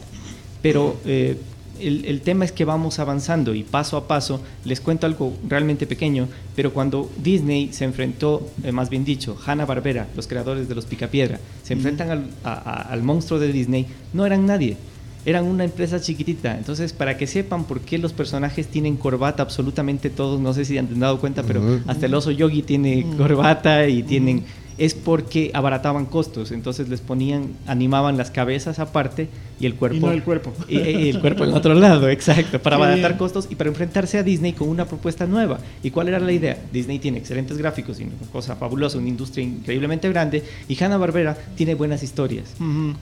Pero 0.63 0.97
eh, 1.05 1.37
el, 1.81 2.21
tema 2.21 2.45
es 2.45 2.53
que 2.53 2.65
vamos 2.65 2.99
avanzando 2.99 3.55
y 3.55 3.63
paso 3.63 3.97
a 3.97 4.09
paso, 4.09 4.41
les 4.65 4.81
cuento 4.81 5.07
algo 5.07 5.33
realmente 5.49 5.87
pequeño, 5.87 6.29
pero 6.55 6.73
cuando 6.73 7.11
Disney 7.23 7.73
se 7.73 7.85
enfrentó, 7.85 8.49
eh, 8.65 8.73
más 8.73 8.91
bien 8.91 9.05
dicho, 9.05 9.37
Hanna-Barbera, 9.45 10.09
los 10.17 10.27
creadores 10.27 10.69
de 10.69 10.75
los 10.75 10.87
Picapiedra, 10.87 11.39
se 11.63 11.75
enfrentan 11.75 12.31
al, 12.45 13.03
monstruo 13.03 13.39
de 13.39 13.53
Disney, 13.53 13.87
no 14.13 14.27
eran 14.27 14.47
nadie, 14.47 14.77
eran 15.25 15.45
una 15.45 15.65
empresa 15.65 16.01
chiquitita. 16.01 16.57
Entonces, 16.57 16.93
para 16.93 17.17
que 17.17 17.27
sepan 17.27 17.65
por 17.65 17.81
qué 17.81 17.99
los 17.99 18.13
personajes 18.13 18.67
tienen 18.69 18.97
corbata, 18.97 19.43
absolutamente 19.43 20.11
todos, 20.11 20.41
no 20.41 20.55
sé 20.55 20.65
si 20.65 20.79
han 20.79 20.99
dado 20.99 21.21
cuenta, 21.21 21.43
pero 21.43 21.81
hasta 21.87 22.07
el 22.07 22.15
oso 22.15 22.31
yogi 22.31 22.63
tiene 22.63 23.07
corbata 23.17 23.89
y 23.89 24.03
tienen 24.03 24.45
es 24.79 24.95
porque 24.95 25.51
abarataban 25.55 26.07
costos, 26.07 26.53
entonces 26.53 26.89
les 26.89 27.01
ponían, 27.01 27.57
animaban 27.67 28.17
las 28.17 28.31
cabezas 28.31 28.79
aparte 28.79 29.29
y 29.61 29.67
el 29.67 29.75
cuerpo. 29.75 29.97
Y 29.97 30.01
no 30.01 30.13
el 30.13 30.23
cuerpo. 30.23 30.53
Y, 30.69 30.77
el 30.77 31.21
cuerpo 31.21 31.45
en 31.45 31.53
otro 31.53 31.75
lado, 31.75 32.09
exacto, 32.09 32.61
para 32.61 32.77
abaratar 32.77 33.17
costos 33.17 33.49
y 33.51 33.55
para 33.55 33.69
enfrentarse 33.71 34.19
a 34.19 34.23
Disney 34.23 34.53
con 34.53 34.69
una 34.69 34.87
propuesta 34.87 35.27
nueva. 35.27 35.59
¿Y 35.83 35.91
cuál 35.91 36.09
era 36.09 36.19
la 36.19 36.33
idea? 36.33 36.59
Disney 36.73 36.99
tiene 36.99 37.19
excelentes 37.19 37.59
gráficos 37.59 38.01
y 38.01 38.05
una 38.05 38.15
cosa 38.33 38.57
fabulosa, 38.57 38.99
una 38.99 39.09
industria 39.09 39.45
increíblemente 39.45 40.09
grande 40.09 40.43
y 40.69 40.83
Hanna-Barbera 40.83 41.37
tiene 41.57 41.75
buenas 41.75 42.03
historias 42.03 42.55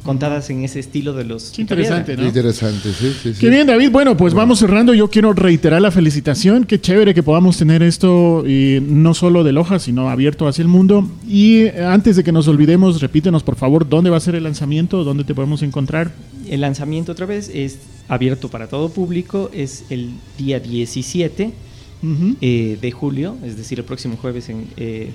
contadas 0.02 0.48
en 0.50 0.64
ese 0.64 0.80
estilo 0.80 1.12
de 1.12 1.24
los. 1.24 1.58
interesante, 1.58 2.16
¿no? 2.16 2.26
Interesante, 2.26 2.92
sí, 2.92 3.14
sí, 3.22 3.34
Qué 3.38 3.50
bien, 3.50 3.66
David. 3.66 3.90
Bueno, 3.90 4.16
pues 4.16 4.34
vamos 4.34 4.58
cerrando. 4.58 4.94
Yo 4.94 5.08
quiero 5.08 5.32
reiterar 5.32 5.80
la 5.80 5.90
felicitación. 5.90 6.64
Qué 6.64 6.80
chévere 6.80 7.14
que 7.14 7.22
podamos 7.22 7.56
tener 7.56 7.82
esto 7.82 8.44
y 8.46 8.80
no 8.80 9.14
solo 9.14 9.44
de 9.44 9.52
Loja, 9.52 9.78
sino 9.78 10.08
abierto 10.10 10.48
hacia 10.48 10.62
el 10.62 10.68
mundo. 10.68 11.08
Y 11.28 11.68
antes 11.68 12.16
de 12.16 12.24
que 12.24 12.32
nos 12.32 12.48
olvidemos, 12.48 13.00
repítenos 13.00 13.42
por 13.42 13.56
favor 13.56 13.88
dónde 13.88 14.10
va 14.10 14.16
a 14.16 14.20
ser 14.20 14.34
el 14.34 14.44
lanzamiento, 14.44 15.04
dónde 15.04 15.24
te 15.24 15.34
podemos 15.34 15.62
encontrar. 15.62 16.12
El 16.48 16.60
lanzamiento 16.60 17.12
otra 17.12 17.26
vez 17.26 17.50
es 17.52 17.78
abierto 18.08 18.48
para 18.48 18.68
todo 18.68 18.88
público, 18.88 19.50
es 19.52 19.84
el 19.90 20.10
día 20.38 20.60
17 20.60 21.52
eh, 22.40 22.78
de 22.80 22.92
julio, 22.92 23.36
es 23.44 23.56
decir, 23.56 23.78
el 23.78 23.84
próximo 23.84 24.16
jueves. 24.16 24.48
En, 24.48 24.68
eh, 24.76 25.10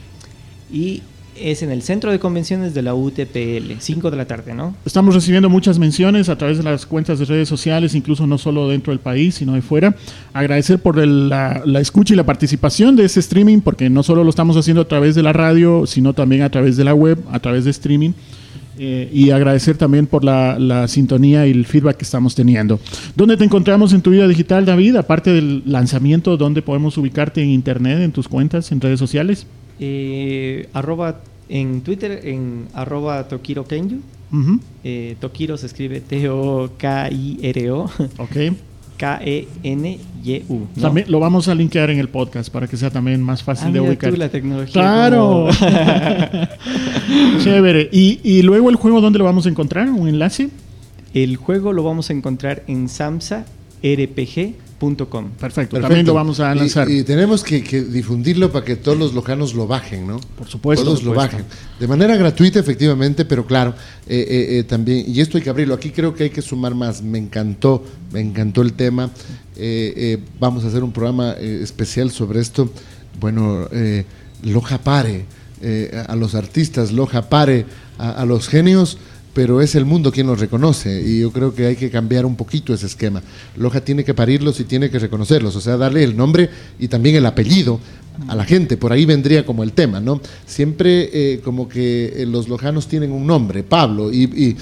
y 0.71 1.01
es 1.35 1.63
en 1.63 1.71
el 1.71 1.81
centro 1.81 2.11
de 2.11 2.19
convenciones 2.19 2.73
de 2.73 2.81
la 2.81 2.93
UTPL, 2.93 3.79
5 3.79 4.11
de 4.11 4.17
la 4.17 4.25
tarde, 4.25 4.53
¿no? 4.53 4.75
Estamos 4.85 5.15
recibiendo 5.15 5.49
muchas 5.49 5.79
menciones 5.79 6.29
a 6.29 6.37
través 6.37 6.57
de 6.57 6.63
las 6.63 6.85
cuentas 6.85 7.19
de 7.19 7.25
redes 7.25 7.47
sociales, 7.47 7.95
incluso 7.95 8.27
no 8.27 8.37
solo 8.37 8.67
dentro 8.67 8.91
del 8.91 8.99
país, 8.99 9.35
sino 9.35 9.53
de 9.53 9.61
fuera. 9.61 9.95
Agradecer 10.33 10.79
por 10.79 10.97
la, 10.97 11.63
escucha 11.79 12.13
y 12.13 12.17
la 12.17 12.25
participación 12.25 12.95
de 12.95 13.05
ese 13.05 13.21
streaming, 13.21 13.59
porque 13.61 13.89
no 13.89 14.03
solo 14.03 14.23
lo 14.23 14.29
estamos 14.29 14.57
haciendo 14.57 14.81
a 14.81 14.87
través 14.87 15.15
de 15.15 15.23
la 15.23 15.33
radio, 15.33 15.85
sino 15.87 16.13
también 16.13 16.41
a 16.41 16.49
través 16.49 16.77
de 16.77 16.83
la 16.83 16.93
web, 16.93 17.17
a 17.31 17.39
través 17.39 17.65
de 17.65 17.71
streaming. 17.71 18.11
Eh, 18.79 19.09
y 19.11 19.31
agradecer 19.31 19.77
también 19.77 20.07
por 20.07 20.23
la, 20.23 20.57
la, 20.57 20.87
sintonía 20.87 21.45
y 21.45 21.51
el 21.51 21.65
feedback 21.65 21.97
que 21.97 22.05
estamos 22.05 22.35
teniendo. 22.35 22.79
¿Dónde 23.15 23.37
te 23.37 23.43
encontramos 23.43 23.93
en 23.93 24.01
tu 24.01 24.11
vida 24.11 24.27
digital, 24.27 24.65
David? 24.65 24.95
Aparte 24.95 25.31
del 25.31 25.63
lanzamiento, 25.65 26.37
¿dónde 26.37 26.61
podemos 26.61 26.97
ubicarte 26.97 27.43
en 27.43 27.49
internet, 27.49 27.99
en 27.99 28.11
tus 28.11 28.27
cuentas, 28.27 28.71
en 28.71 28.79
redes 28.79 28.99
sociales? 28.99 29.45
Eh, 29.79 30.69
arroba 30.73 31.21
en 31.49 31.81
Twitter, 31.81 32.21
en 32.23 32.67
arroba 32.73 33.27
Tokiro 33.27 33.65
Kenyu. 33.65 33.99
Eh, 34.83 35.17
Tokiro 35.19 35.57
se 35.57 35.65
escribe 35.65 35.99
T-O-K-I-R-O. 35.99 37.83
Ok. 38.17 38.37
K-E-N-Y-U. 39.01 40.67
También 40.79 41.09
lo 41.09 41.19
vamos 41.19 41.47
a 41.47 41.55
linkear 41.55 41.89
en 41.89 41.97
el 41.97 42.07
podcast 42.07 42.53
para 42.53 42.67
que 42.67 42.77
sea 42.77 42.91
también 42.91 43.23
más 43.23 43.41
fácil 43.41 43.69
ah, 43.69 43.71
de 43.71 43.79
ubicar. 43.79 44.15
la 44.15 44.29
tecnología. 44.29 44.73
¡Claro! 44.73 45.49
Chévere. 47.39 47.89
¿Y, 47.91 48.19
¿Y 48.23 48.43
luego 48.43 48.69
el 48.69 48.75
juego 48.75 49.01
dónde 49.01 49.17
lo 49.17 49.25
vamos 49.25 49.47
a 49.47 49.49
encontrar? 49.49 49.89
¿Un 49.89 50.07
enlace? 50.07 50.51
El 51.15 51.35
juego 51.35 51.73
lo 51.73 51.81
vamos 51.81 52.11
a 52.11 52.13
encontrar 52.13 52.61
en 52.67 52.87
Samsa 52.89 53.45
RPG 53.81 54.53
Perfecto, 55.39 55.79
también 55.79 56.07
lo 56.07 56.15
vamos 56.15 56.39
a 56.39 56.55
lanzar. 56.55 56.89
Y, 56.89 57.03
tenemos 57.03 57.43
que, 57.43 57.61
difundirlo 57.61 58.51
para 58.51 58.65
que 58.65 58.75
todos 58.75 58.97
los 58.97 59.13
lojanos 59.13 59.53
lo 59.53 59.67
bajen, 59.67 60.07
¿no? 60.07 60.19
Por 60.35 60.47
supuesto. 60.47 60.83
Todos 60.83 61.03
lo 61.03 61.13
bajen. 61.13 61.45
De 61.79 61.87
manera 61.87 62.15
gratuita, 62.17 62.59
efectivamente, 62.59 63.23
pero 63.23 63.45
claro, 63.45 63.75
eh, 64.07 64.25
eh, 64.27 64.57
eh, 64.57 64.63
también, 64.63 65.05
y 65.07 65.21
esto 65.21 65.37
hay 65.37 65.43
que 65.43 65.51
abrirlo. 65.51 65.75
Aquí 65.75 65.91
creo 65.91 66.15
que 66.15 66.23
hay 66.23 66.29
que 66.31 66.41
sumar 66.41 66.73
más. 66.73 67.03
Me 67.03 67.19
encantó, 67.19 67.83
me 68.11 68.21
encantó 68.21 68.63
el 68.63 68.73
tema. 68.73 69.11
vamos 70.39 70.63
a 70.63 70.67
hacer 70.69 70.83
un 70.83 70.91
programa 70.91 71.33
especial 71.33 72.09
sobre 72.09 72.39
esto. 72.39 72.71
Bueno, 73.19 73.67
Loja 74.41 74.79
Pare, 74.79 75.25
a 76.07 76.15
los 76.15 76.33
artistas, 76.33 76.91
Loja 76.91 77.29
Pare, 77.29 77.65
a 77.99 78.25
los 78.25 78.47
genios 78.47 78.97
pero 79.33 79.61
es 79.61 79.75
el 79.75 79.85
mundo 79.85 80.11
quien 80.11 80.27
los 80.27 80.39
reconoce 80.39 81.01
y 81.01 81.21
yo 81.21 81.31
creo 81.31 81.53
que 81.53 81.65
hay 81.65 81.75
que 81.75 81.89
cambiar 81.89 82.25
un 82.25 82.35
poquito 82.35 82.73
ese 82.73 82.85
esquema. 82.85 83.21
Loja 83.55 83.81
tiene 83.81 84.03
que 84.03 84.13
parirlos 84.13 84.59
y 84.59 84.65
tiene 84.65 84.89
que 84.89 84.99
reconocerlos, 84.99 85.55
o 85.55 85.61
sea, 85.61 85.77
darle 85.77 86.03
el 86.03 86.17
nombre 86.17 86.49
y 86.79 86.87
también 86.87 87.15
el 87.15 87.25
apellido 87.25 87.79
a 88.27 88.35
la 88.35 88.43
gente, 88.43 88.77
por 88.77 88.91
ahí 88.91 89.05
vendría 89.05 89.45
como 89.45 89.63
el 89.63 89.71
tema, 89.71 89.99
¿no? 89.99 90.21
Siempre 90.45 91.09
eh, 91.13 91.39
como 91.43 91.67
que 91.67 92.13
eh, 92.17 92.25
los 92.25 92.49
lojanos 92.49 92.87
tienen 92.87 93.11
un 93.11 93.25
nombre, 93.25 93.63
Pablo, 93.63 94.11
y, 94.11 94.57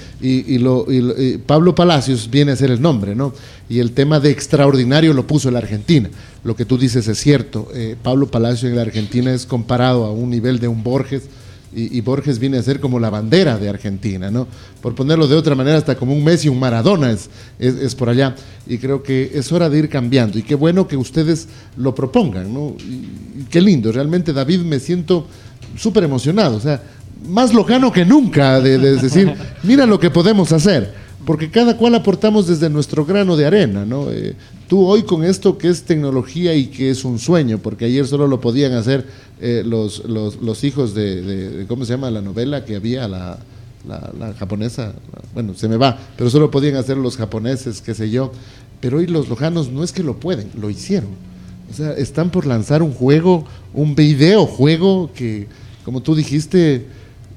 Pablo 1.45 1.75
Palacios 1.75 2.29
viene 2.29 2.51
a 2.51 2.55
ser 2.55 2.71
el 2.71 2.82
nombre, 2.82 3.15
¿no? 3.15 3.34
Y 3.67 3.79
el 3.79 3.91
tema 3.91 4.19
de 4.19 4.29
extraordinario 4.29 5.13
lo 5.13 5.27
puso 5.27 5.51
la 5.51 5.60
Argentina. 5.60 6.10
Lo 6.43 6.55
que 6.55 6.65
tú 6.65 6.77
dices 6.77 7.08
es 7.08 7.17
cierto, 7.17 7.69
eh, 7.73 7.95
Pablo 8.01 8.27
Palacios 8.27 8.69
en 8.69 8.75
la 8.75 8.84
Argentina 8.84 9.34
es 9.34 9.45
comparado 9.45 10.05
a 10.05 10.12
un 10.12 10.29
nivel 10.29 10.60
de 10.60 10.67
un 10.67 10.84
Borges, 10.84 11.23
y, 11.73 12.01
Borges 12.01 12.39
viene 12.39 12.58
a 12.58 12.63
ser 12.63 12.79
como 12.79 12.99
la 12.99 13.10
bandera 13.10 13.58
de 13.58 13.69
Argentina, 13.69 14.32
¿no? 14.32 14.47
Por 14.82 14.95
ponerlo 14.95 15.27
de 15.27 15.36
otra 15.36 15.53
manera, 15.55 15.77
hasta 15.77 15.95
como 15.95 16.13
un 16.13 16.23
Messi, 16.23 16.49
un 16.49 16.60
Maradona 16.60 17.12
es, 17.12 17.29
es, 17.60 17.93
por 17.95 18.10
allá. 18.10 18.36
Y 18.65 18.79
creo 18.79 19.03
que 19.03 19.32
es 19.34 19.51
hora 19.51 19.69
de 19.69 19.77
ir 19.77 19.89
cambiando. 19.89 20.39
Y 20.39 20.43
qué 20.43 20.55
bueno 20.55 20.88
que 20.88 20.97
ustedes 20.97 21.47
lo 21.77 21.93
propongan, 21.93 22.53
¿no? 22.53 22.75
Y, 22.79 23.43
qué 23.49 23.62
lindo, 23.62 23.91
realmente 23.91 24.34
David 24.34 24.62
me 24.62 24.79
siento 24.79 25.27
súper 25.77 26.03
emocionado, 26.03 26.58
o 26.58 26.60
sea, 26.60 26.82
más 27.27 27.53
locano 27.53 27.91
que 27.91 28.05
nunca 28.05 28.60
de, 28.60 28.77
decir, 28.77 29.34
mira 29.63 29.86
lo 29.86 29.99
que 29.99 30.10
podemos 30.10 30.51
hacer. 30.51 31.08
Porque 31.25 31.49
cada 31.49 31.77
cual 31.77 31.95
aportamos 31.95 32.47
desde 32.47 32.69
nuestro 32.69 33.05
grano 33.05 33.36
de 33.36 33.45
arena, 33.45 33.86
¿no? 33.86 34.10
Eh, 34.12 34.36
tú 34.67 34.86
hoy 34.86 35.03
con 35.03 35.23
esto 35.23 35.58
que 35.58 35.67
es 35.67 35.84
tecnología 35.84 36.55
y 36.55 36.67
que 36.67 36.89
es 36.89 37.03
un 37.03 37.19
sueño, 37.19 37.58
porque 37.58 37.86
ayer 37.86 38.08
solo 38.08 38.27
lo 38.27 38.39
podían 38.39 38.73
hacer 38.73 39.05
eh, 39.41 39.63
los, 39.65 40.03
los, 40.05 40.63
hijos 40.63 40.93
de, 40.93 41.65
¿cómo 41.67 41.86
se 41.86 41.93
llama 41.93 42.10
la 42.12 42.21
novela 42.21 42.65
que 42.65 42.75
había, 42.75 43.08
la, 43.08 43.39
la, 43.88 44.34
japonesa? 44.34 44.93
Bueno, 45.34 45.53
se 45.55 45.67
me 45.67 45.77
va, 45.77 45.97
pero 46.17 46.29
solo 46.29 46.51
podían 46.51 46.75
hacer 46.75 46.97
los 46.97 47.17
japoneses, 47.17 47.82
qué 47.82 47.93
sé 47.93 48.10
yo. 48.10 48.32
Pero 48.79 48.99
hoy 48.99 49.08
los 49.08 49.27
lojanos 49.27 49.69
no 49.69 49.84
es 49.84 49.91
que 49.91 50.03
lo 50.03 50.19
pueden, 50.19 50.49
lo 50.60 50.69
hicieron. 50.69 51.10
O 51.69 51.73
sea, 51.73 51.91
están 51.93 52.32
por 52.32 52.45
lanzar 52.45 52.82
un 52.82 52.93
juego, 52.93 53.45
un 53.73 53.93
videojuego 53.93 55.12
que, 55.13 55.47
como 55.84 56.01
tú 56.01 56.15
dijiste, 56.15 56.86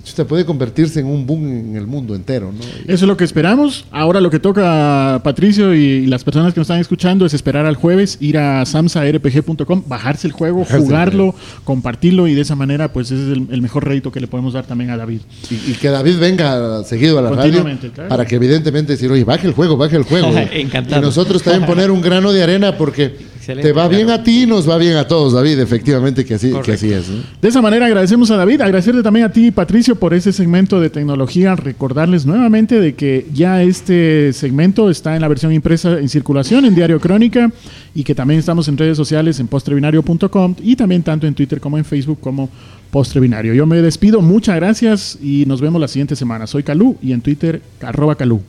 Usted 0.05 0.27
puede 0.27 0.45
convertirse 0.45 1.01
en 1.01 1.07
un 1.07 1.27
boom 1.27 1.47
en 1.47 1.77
el 1.77 1.87
mundo 1.87 2.15
entero, 2.15 2.53
¿no? 2.53 2.61
Eso 2.61 3.05
es 3.05 3.09
lo 3.09 3.17
que 3.17 3.25
esperamos. 3.25 3.85
Ahora 3.93 4.21
lo 4.21 4.31
que 4.31 4.41
toca 4.41 5.21
Patricio 5.23 5.75
y 5.75 6.07
las 6.07 6.25
personas 6.25 6.53
que 6.53 6.61
nos 6.61 6.65
están 6.67 6.81
escuchando 6.81 7.25
es 7.25 7.35
esperar 7.35 7.67
al 7.67 7.77
jueves, 7.77 8.19
ir 8.21 8.37
a 8.37 8.67
samsarpg.com, 8.67 9.85
bajarse 9.87 10.27
el 10.27 10.33
juego, 10.33 10.65
jugarlo, 10.65 11.35
compartirlo 11.65 12.27
y 12.27 12.35
de 12.35 12.41
esa 12.41 12.57
manera, 12.57 12.93
pues 12.93 13.11
ese 13.11 13.33
es 13.33 13.38
el, 13.49 13.62
mejor 13.62 13.87
rédito 13.87 14.11
que 14.11 14.21
le 14.21 14.27
podemos 14.27 14.55
dar 14.55 14.67
también 14.67 14.91
a 14.91 14.97
David. 14.97 15.21
Y, 15.51 15.73
que 15.75 15.88
David 15.88 16.19
venga 16.19 16.83
seguido 16.85 17.19
a 17.19 17.23
la 17.23 17.31
radio 17.31 17.65
para 18.09 18.25
que 18.25 18.37
evidentemente 18.37 18.93
decir, 18.93 19.11
oye, 19.11 19.25
baje 19.25 19.47
el 19.47 19.53
juego, 19.53 19.77
baje 19.77 19.97
el 19.97 20.03
juego. 20.03 20.29
Encantado. 20.53 21.01
Y 21.01 21.05
nosotros 21.05 21.43
también 21.43 21.65
poner 21.65 21.91
un 21.91 22.03
grano 22.03 22.33
de 22.33 22.43
arena 22.43 22.77
porque 22.77 23.32
te 23.46 23.72
va 23.72 23.88
bien 23.88 24.11
a 24.11 24.22
ti, 24.22 24.46
nos 24.46 24.68
va 24.68 24.78
bien 24.78 24.96
a 24.96 25.07
todos, 25.07 25.33
David, 25.33 25.59
efectivamente 25.59 26.24
que 26.24 26.35
así, 26.35 26.52
que 26.64 26.72
así 26.72 26.92
es. 26.92 27.07
De 27.40 27.48
esa 27.48 27.61
manera 27.61 27.87
agradecemos 27.87 28.31
a 28.31 28.37
David, 28.37 28.61
agradecerle 28.61 29.02
también 29.02 29.26
a 29.26 29.33
ti, 29.33 29.50
Patricio, 29.50 29.96
por 29.96 30.14
ese 30.14 30.33
segmento 30.33 30.81
de 30.81 30.90
tecnología. 30.90 31.57
Recordarles 31.57 32.26
nuevamente 32.26 32.81
de 32.81 32.94
que 32.94 33.26
ya 33.33 33.62
este 33.62 34.33
segmento 34.33 34.90
está 34.90 35.14
en 35.14 35.22
la 35.22 35.28
versión 35.28 35.52
impresa 35.52 35.98
en 35.98 36.09
circulación 36.09 36.64
en 36.64 36.74
Diario 36.74 37.00
Crónica 37.00 37.50
y 37.94 38.05
que 38.05 38.14
también 38.14 38.40
estamos 38.40 38.68
en 38.68 38.78
redes 38.78 38.96
sociales 38.96 39.40
en 39.40 39.48
postrebinario.com 39.48 40.55
y 40.62 40.76
también 40.76 41.02
tanto 41.02 41.26
en 41.26 41.35
Twitter 41.35 41.61
como 41.61 41.78
en 41.78 41.85
Facebook 41.85 42.18
como 42.20 42.48
Postrebinario. 42.90 43.55
Yo 43.55 43.64
me 43.64 43.81
despido, 43.81 44.20
muchas 44.20 44.57
gracias 44.57 45.18
y 45.22 45.46
nos 45.46 45.62
vemos 45.62 45.81
la 45.81 45.88
siguiente 45.88 46.14
semana. 46.14 46.46
Soy 46.46 46.62
Calú 46.62 46.98
y 47.02 47.12
en 47.12 47.22
Twitter 47.22 47.62
arroba 47.81 48.16
Calú. 48.16 48.42